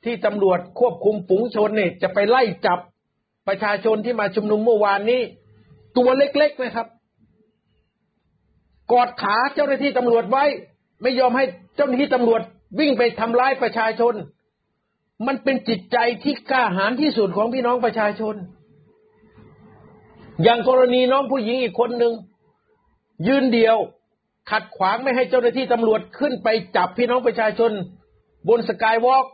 [0.04, 2.80] ที่ตำรวจควบคุมฝูงชนเนี่ยจะไปไล่จับ
[3.48, 5.22] ประชาชนที่มาชุมนุมเมื่อวานนี้
[5.98, 6.88] ตัวเล็กๆนะครับ
[8.92, 10.46] กอดขาเจ้าหน้าที่ตำรวจไว้
[11.02, 11.46] ไม่ยอมให้
[11.76, 12.42] เจ้าหน้าที่ตำรวจ
[12.80, 14.14] วิ่งไปทำร้ายประชาชน
[15.28, 18.36] มันเป็นจิตใจที่กล้าหาญที่สุดของพี่น้องประชาชน
[20.44, 22.14] อย่างกรณีน้องผู้หญิงอีกคนหนึ่ง
[23.28, 23.78] ยืนเดียว
[24.52, 27.72] ขัดขวางไม่ให้เจ้าหน้าที่ตำรวจขึ้นไปจับพี่น้องประชาชน
[28.50, 29.26] บนสกายวอล์ก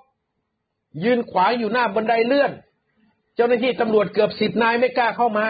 [1.03, 2.51] ยืนขวางอยู่หน้าบันไดเลื่อน
[3.35, 5.45] เจ้าหน้าที่ตำรวจเกือบสิบนายไม่กล้าเข้ามา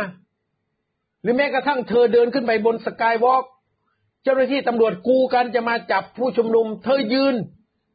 [1.22, 3.44] หรือแม้กระทั่งเธอเดินขึ้นไปบนสกายวอล์ก
[4.24, 7.36] เจ้าหน้าที่ตำรวจกูกันจะมาจับผู้ชุมนุม เธอยืน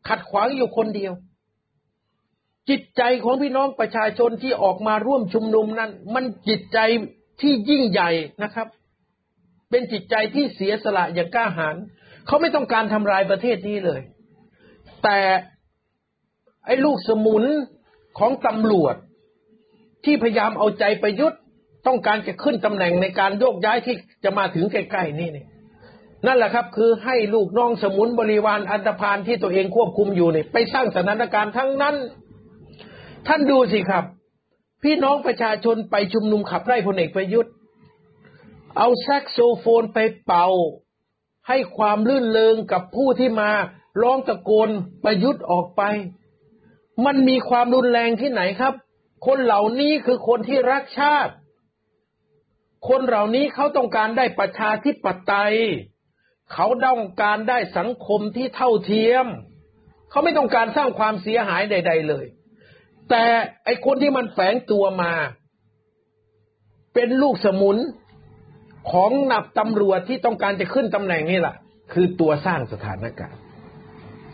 [0.08, 1.12] ขัดขวางอยู่คนเดียว
[2.68, 6.78] จิตใจของพี่น้องประชาชนที่ออกมาร่วมชุมนุมนั้น มันจิตใจ
[7.40, 8.10] ที่ยิ่งใหญ่
[8.42, 8.66] นะครับ
[9.70, 11.76] เป็นจิตใจที่เสียสละอย่างกล้าหาญ
[12.26, 14.00] เขาไม่ต้องการทำลายประเทศนี้เลย
[15.04, 15.18] แต่
[16.66, 17.44] ไอ้ลูกสมุน
[18.18, 18.96] ของตำรวจ
[20.04, 21.40] ที่พยายามเอาใจประยุทธ์
[21.86, 25.44] ต้องการจะขึ้นตำแหน่งในการโยกย้ายที่จะมาถึงใกล้ๆนี่นี่
[26.26, 31.96] นั่นแหละครับ คือให้ลูกน้องสมุนบริวารอันธพาลที่ตัวเองควบคุมอยู่เนี่ยไปสร้างสถานการณ์ทั้งนั้น
[33.28, 34.04] ท่านดูสิครับ
[34.82, 37.52] พี่น้องประชาชนไปชุมนุมขับไล่พลเอกประยุทธ์
[38.76, 40.46] เอาแซกโซโฟนไปเป่า
[41.48, 43.50] ให้ความลื่นเลงกับผู้ที่มา
[44.02, 44.70] ร้องตะโกน
[45.04, 45.82] ประยุทธ์ออกไป
[47.04, 48.74] มันมีความรุนแรงที่ไหนครับ
[49.26, 51.32] คนเหล่านี้คือคนที่รักชาติ
[52.88, 55.56] คนเหล่านี้เขาต้องการได้ประชาธิปไตย
[56.52, 59.26] เขาต้องการได้สังคมที่เท่าเทียม
[60.10, 62.26] เขาไม่ต้องการสร้างความเสียหายใด ๆ เลย
[63.10, 63.24] แต่
[63.64, 65.12] ไอคนที่มันแฝงตัวมา
[66.94, 67.76] เป็นลูกสมุน
[68.92, 71.54] ของหนับตำรวจที่ต้องการจะขึ้นตำแหน่งนี่แหละ
[71.92, 73.40] คือตัวสร้างสถานการณ์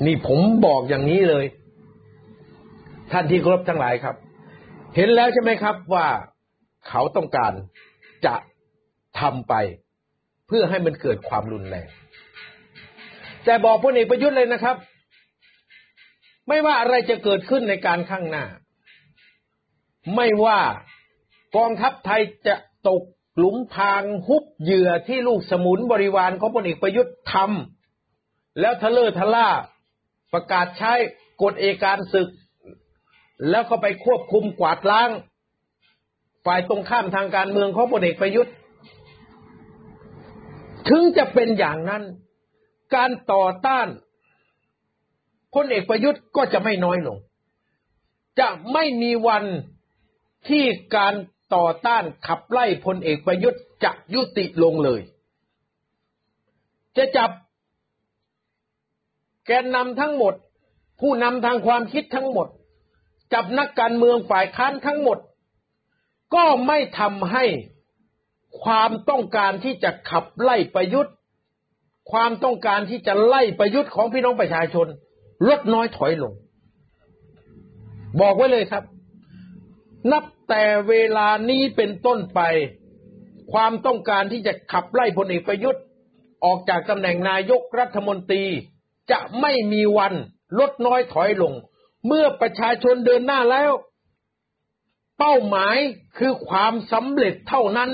[0.07, 1.45] นี่ผมบอกอย่างนี้เลย
[3.13, 4.17] ท่านที่เคารพทั้งหลายครับ
[4.97, 6.07] เห็นแล้วใช่ไหมครับว่า
[6.89, 7.53] เขาต้องการ
[8.27, 8.35] จะ
[9.21, 9.55] ทำไป
[10.47, 11.89] เพื่อให้มันเกิดความรุนแรง
[13.45, 14.77] แต่บอกพลเอกประยุทธ์เลยนะครับ
[16.49, 18.45] ไม่ว่าอะไรจะเกิดขึ้นในการข้างหน้า
[20.17, 20.61] ไม่ว่า
[21.57, 22.55] กองทัพไทยจะ
[22.89, 23.03] ตก
[23.39, 29.49] หลุมพรางฮุบเหยื่อที่ลูกสมุนบริวารของพลเอกประยุทธ์ทำแล้วทะเลอทะล่า
[30.33, 30.93] ประกาศใช้
[31.43, 32.29] กฎเอกการศึก
[33.51, 35.11] แล้วก็ไปควบคุมกวาดล้าง
[36.47, 38.53] ฝ่ายตรงข้ามทางการเมืองของพลเอกประยุทธ์
[40.89, 42.03] ถึงจะเป็นอย่างนั้น
[42.95, 43.89] การต่อต้าน
[45.55, 47.19] พลเอกประยุทธ์ก็จะไม่น้อยลง
[48.41, 49.45] จะไม่มีวัน
[50.49, 50.65] ที่
[50.97, 51.15] การ
[51.55, 55.01] ต่อต้านขับไล่พลเอกประยุทธ์จะยุติลงเลย
[56.97, 57.31] จะจับ
[59.47, 60.35] แกนนำทั้งหมด
[61.01, 62.49] ผู้นำทางความคิดทั้งหมด
[63.33, 65.19] จับนักการเมืองฝ่ายค้านทั้งหมด
[66.35, 67.45] ก็ไม่ทำให้
[68.63, 71.15] ความต้องการที่จะขับไล่ประยุทธ์
[72.13, 74.87] ความต้องการที่จะไล่ประยุทธ์ของพี่น้องประชาชน
[75.49, 76.33] ลดน้อยถอยลง
[78.21, 78.85] บอกไว้เลยครับ
[80.13, 82.41] นับแต่เวลานี้เป็นต้นไป
[83.53, 85.83] ความต้องการที่จะขับไล่พลเอกประยุทธ์
[86.45, 88.45] ออกจากตำแหน่งนายกรัฐมนตรี
[89.11, 90.15] จะไม่มีวัน
[90.59, 91.55] ลดน้อยถอยลง
[92.07, 93.73] เมื่อประชาชนเดินหน้าแล้ว
[95.19, 95.77] เป้าหมาย
[96.19, 97.91] คือความสำเร็จเท่านั้น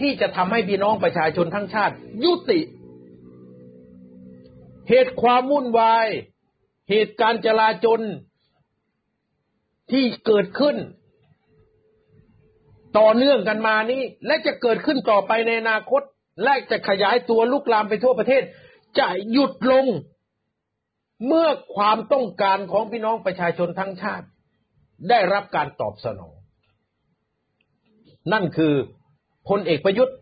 [0.00, 1.94] ที่จะทำให้พี่น้องประชาชนทั้งชาติ
[2.24, 2.60] ยุติ
[4.88, 6.06] เหตุความวุ่นวาย
[6.90, 8.00] เหตุการณ์จลาจล
[9.90, 10.76] ที่เกิดขึ้น
[12.98, 16.02] ต่อเนื่องกันมานี้ และจะเกิดขึ้นต่อไปในอนาคต
[16.42, 18.42] และจะขยายตัวลุกลามไปทั่วประเทศ
[18.98, 19.86] จะหยุดลง
[21.26, 24.26] เมื่อความต้องการของพี่น้องประชาชนทั้งชาติ
[25.08, 26.34] ได้รับการตอบสนอง
[28.32, 28.74] นั่นคือ
[29.48, 30.16] พลเอกประยุทธ์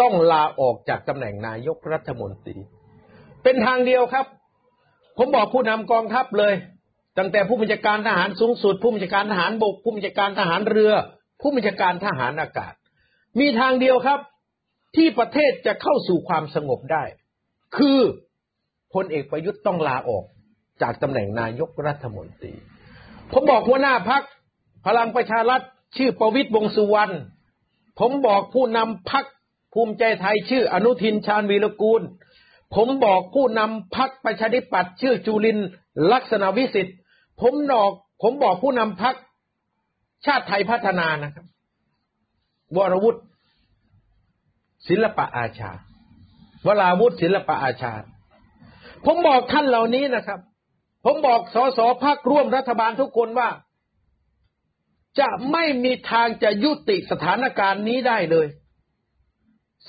[0.00, 2.56] ต้องลาออกจากตำแหน่งนายกรัฐมนตรี
[3.42, 4.26] เป็นทางเดียวครับ
[5.18, 6.54] ผมบอกผู้นำกองทัพเลย
[7.18, 10.92] ตั้งแต่ผู้บัญชาการทหารสูงสุด ผู้บัญชาการทหารบกผู้บัญชาการทหารเรือ
[11.40, 12.74] ผู้บัญชาการทหารอากาศ
[13.38, 14.20] มีทางเดียวครับ
[14.96, 17.04] ที่ประเทศจะเข้าสู่ความสงบได้
[17.76, 18.00] คือ
[18.94, 20.24] พลเอกประยุทธ์ต้องลาออก
[20.82, 22.54] จากตำแหน่งนายกรัฐมนตรี
[23.32, 24.22] ผมบอกหัวหน้าพัก
[24.86, 25.62] พลังประชารัฐ
[25.96, 27.14] ชื่อประวิตยวงสุวรรณ
[28.00, 29.24] ผมบอกผู้นำพัก
[29.74, 32.02] ภูมิใจไทยชื่ออนุทินชาญวีรกูล
[32.74, 35.58] ผมบอกผู้นำพักประชาธิปัตย์ชื่อจุลิน
[36.12, 36.96] ลักษณะวิสิทธิ์
[37.40, 37.90] ผมบอก
[38.22, 39.14] ผมบอกผู้นำพัก
[40.24, 41.46] ชาติไทยพัฒนานะครับ
[42.76, 43.20] วรวุฒิ
[44.88, 45.70] ศิลปะอาชา
[46.66, 47.92] วราวุฒิศิลปะอาชา
[49.04, 50.40] ผมบอกท่านเหล่านี้นะครับ
[51.04, 53.48] ผมบอกสสพักร่วมรัฐบาลทุกคนว่า
[55.20, 58.46] จะไม่มีทางจะยุติสถานการณ์นี้ได้เลย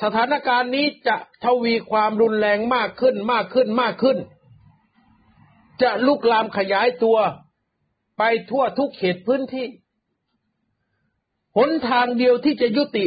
[0.02, 4.18] สถานการณ์นี้จะทวีความรุนแรงมากขึ้นมากขึ้นมากขึ้น
[5.82, 7.18] จะลุกลามขยายตัว
[8.18, 9.66] ไปทั่วทุกเขตพื้นที่
[11.58, 13.06] หนทางเดียวที่จะยุติ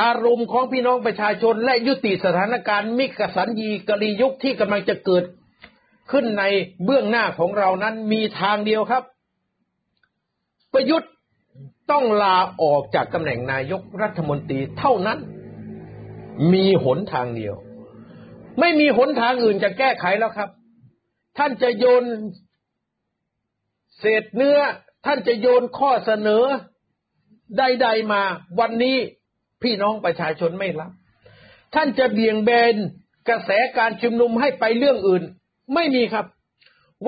[0.00, 5.24] อารมณ์ของพี่น้องประชาชน และยุติสถานการณ์มิกสันยีกรียุคที่กำลังจะเกิด
[6.10, 6.44] ขึ้นใน
[6.84, 9.02] เบื้องหน้าของเรานั้นมีทางเดียวครับ
[10.72, 11.10] ประยุทธ์
[11.90, 15.18] ต้องลาออกจากตำแหน่งนายกรัฐมนตรีเท่านั้น
[16.52, 17.54] มีหนทางเดียว
[18.60, 20.50] ไม่มีหนทางอื่นจะแก้ไขแล้วครับ
[21.38, 22.04] ท่านจะโยน
[23.98, 24.58] เศษเนื้อ
[25.06, 26.44] ท่านจะโยนข้อเสนอ
[27.58, 28.22] ใดๆมา
[28.60, 28.98] วันนี้
[29.62, 30.90] พี่น้องประชาชนไม่รับ
[31.74, 32.76] ท่านจะเบี่ยงเบน
[33.28, 35.22] กระแสการชุมนุมให้ไปเรื่องอื่น
[35.74, 36.26] ไม่มีครับ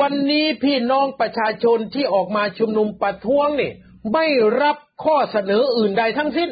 [0.00, 3.72] วันนี้พี่น้องประชาชนที่ออกมาชุมนุมประท้วงนี่
[4.12, 4.26] ไม่
[4.62, 6.50] รับข้อเสนออื่นใดทั้งสิ้น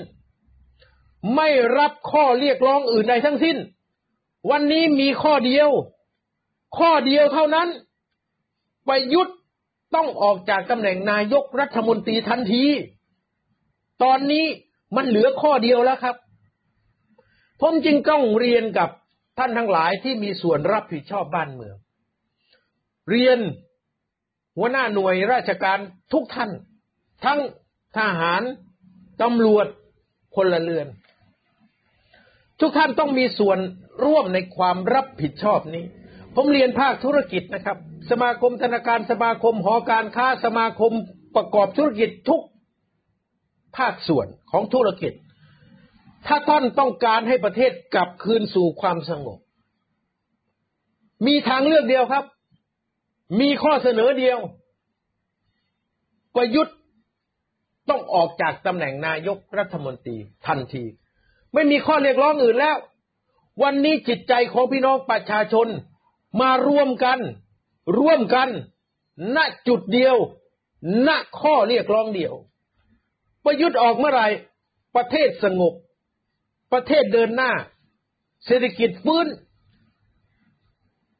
[1.37, 3.57] ไม่รับข้อเรียกร้องอื่นใดทั้งสิ้น
[4.51, 5.69] วันนี้มีข้อเดียว
[6.79, 7.69] ข้อเดียวเท่านั้น
[8.89, 9.37] ประยุทธ์
[9.95, 12.65] ต้องออกจากตำแหน่งนายกรัฐมนตรีทันที
[14.03, 14.45] ตอนนี้
[14.97, 16.17] มันเหลือข้อเดียวแล้วครับ
[17.61, 18.91] ผมจึงต้องเรียนกับ
[19.39, 21.77] ท่านทั้งหลายที่มีส่วนรับผิดชอบบ้านเมือง
[23.11, 23.39] เรียน
[24.57, 25.79] หัวหน้าหน่วยราชการ
[26.13, 26.51] ทุกท่าน
[27.25, 27.41] ทั้ง
[27.99, 28.43] ทหาร
[29.23, 29.67] ตำรวจ
[30.35, 30.87] พลเรือน
[32.61, 33.59] ทุกท่านต้องมีส่วน
[34.05, 35.85] ร่วมในความรับผิดชอบนี้
[36.35, 37.77] ผมเรียนภาคธุรกิจนะครับ
[38.11, 40.93] สมาคมธนาคารสมาคมหอการค้าสมาคม
[41.37, 42.43] ประกอบธุรกิจทุก
[43.77, 45.13] ภาคส่วนของธุรกิจ
[46.27, 49.39] ถ้าท่านต้องการให้ประเทศกลับคืนสู่ความสงบ
[51.27, 52.25] มีทางเลือกเดียวครับ
[53.41, 54.39] มีข้อเสนอเดียว
[56.37, 56.77] ประยุทธ์
[57.89, 60.17] ต้องออกจากตำแหน่งนายกรัฐมนตรี
[60.47, 60.85] ทันที
[61.55, 62.77] ไม่มีข้อเรียกร้องอื่นแล้ว
[63.63, 65.69] วันนี้จิตใจของพี่น้องประชาชน
[66.41, 67.19] มาร่วมกัน
[67.99, 68.49] ร่วมกัน
[69.37, 70.17] ณจุดเดียว
[71.09, 71.11] ณ
[71.41, 72.35] ข้อเรียกร้องเดียว
[73.47, 74.29] ประยุทธ์ออกเมื่อไหร่
[74.97, 75.73] ประเทศสงบ
[76.73, 77.53] ประเทศเดินหน้า
[78.47, 79.27] เศรษฐกิจฟื้น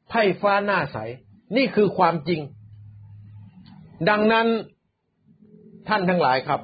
[0.09, 0.97] ไพ่ฟ้าหน้าใส
[1.57, 2.41] นี่คือความจริง
[4.09, 4.47] ดังนั้น
[5.87, 6.61] ท่านทั้งหลายครับ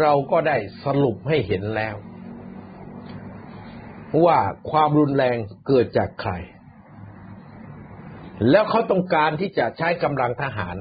[0.00, 1.96] เราก็ได้สรุปให้เห็นแล้ว
[4.24, 4.38] ว่า
[4.70, 5.36] ความรุนแรง
[5.66, 6.32] เกิดจากใคร
[8.50, 10.76] แล้วเขาต้องการที่จะใช้กำลังทหาร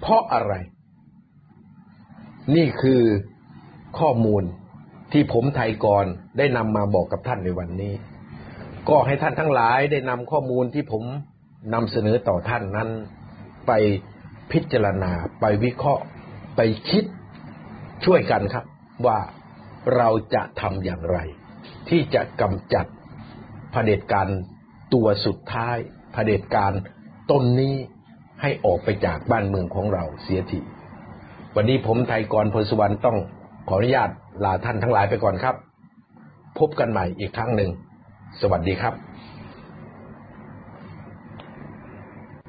[0.00, 0.54] เพราะอะไร
[2.56, 3.02] นี่คือ
[3.98, 4.42] ข้อมูล
[5.12, 6.06] ที่ผมไทยกร
[6.38, 7.94] ได้นำมาบอกกับท่านในวันนี้
[8.88, 11.02] ก็ให้ท่านทั้งหลายได้นำข้อมูลที่ผม
[11.74, 12.88] นำเสนอต่อท่านนั้น
[13.66, 13.72] ไป
[14.52, 16.02] พิจารณาไปวิเคราะห์
[16.56, 17.04] ไปคิด
[18.04, 18.64] ช่วยกันครับ
[19.06, 19.18] ว่า
[19.96, 21.18] เราจะทำอย่างไร
[21.88, 22.86] ที่จะกำจัด
[23.72, 24.28] เผด็จการ
[24.94, 25.76] ตัวสุดท้าย
[26.12, 26.72] เผด็จการ
[27.30, 27.74] ตนนี้
[28.42, 30.60] ให้ออกไปจากบ้านเมืองของเราเสียที
[31.56, 33.16] วันนี้ผมไทยกรพลสุวรรณต้อง
[33.68, 34.10] ขออนุญาต
[34.44, 35.54] ลาท่านทั้งหลายไปก่อนครับ
[36.58, 37.70] พบกันใหม่อีกครั้งหนึ่ง
[38.40, 38.94] สวัสดีครับ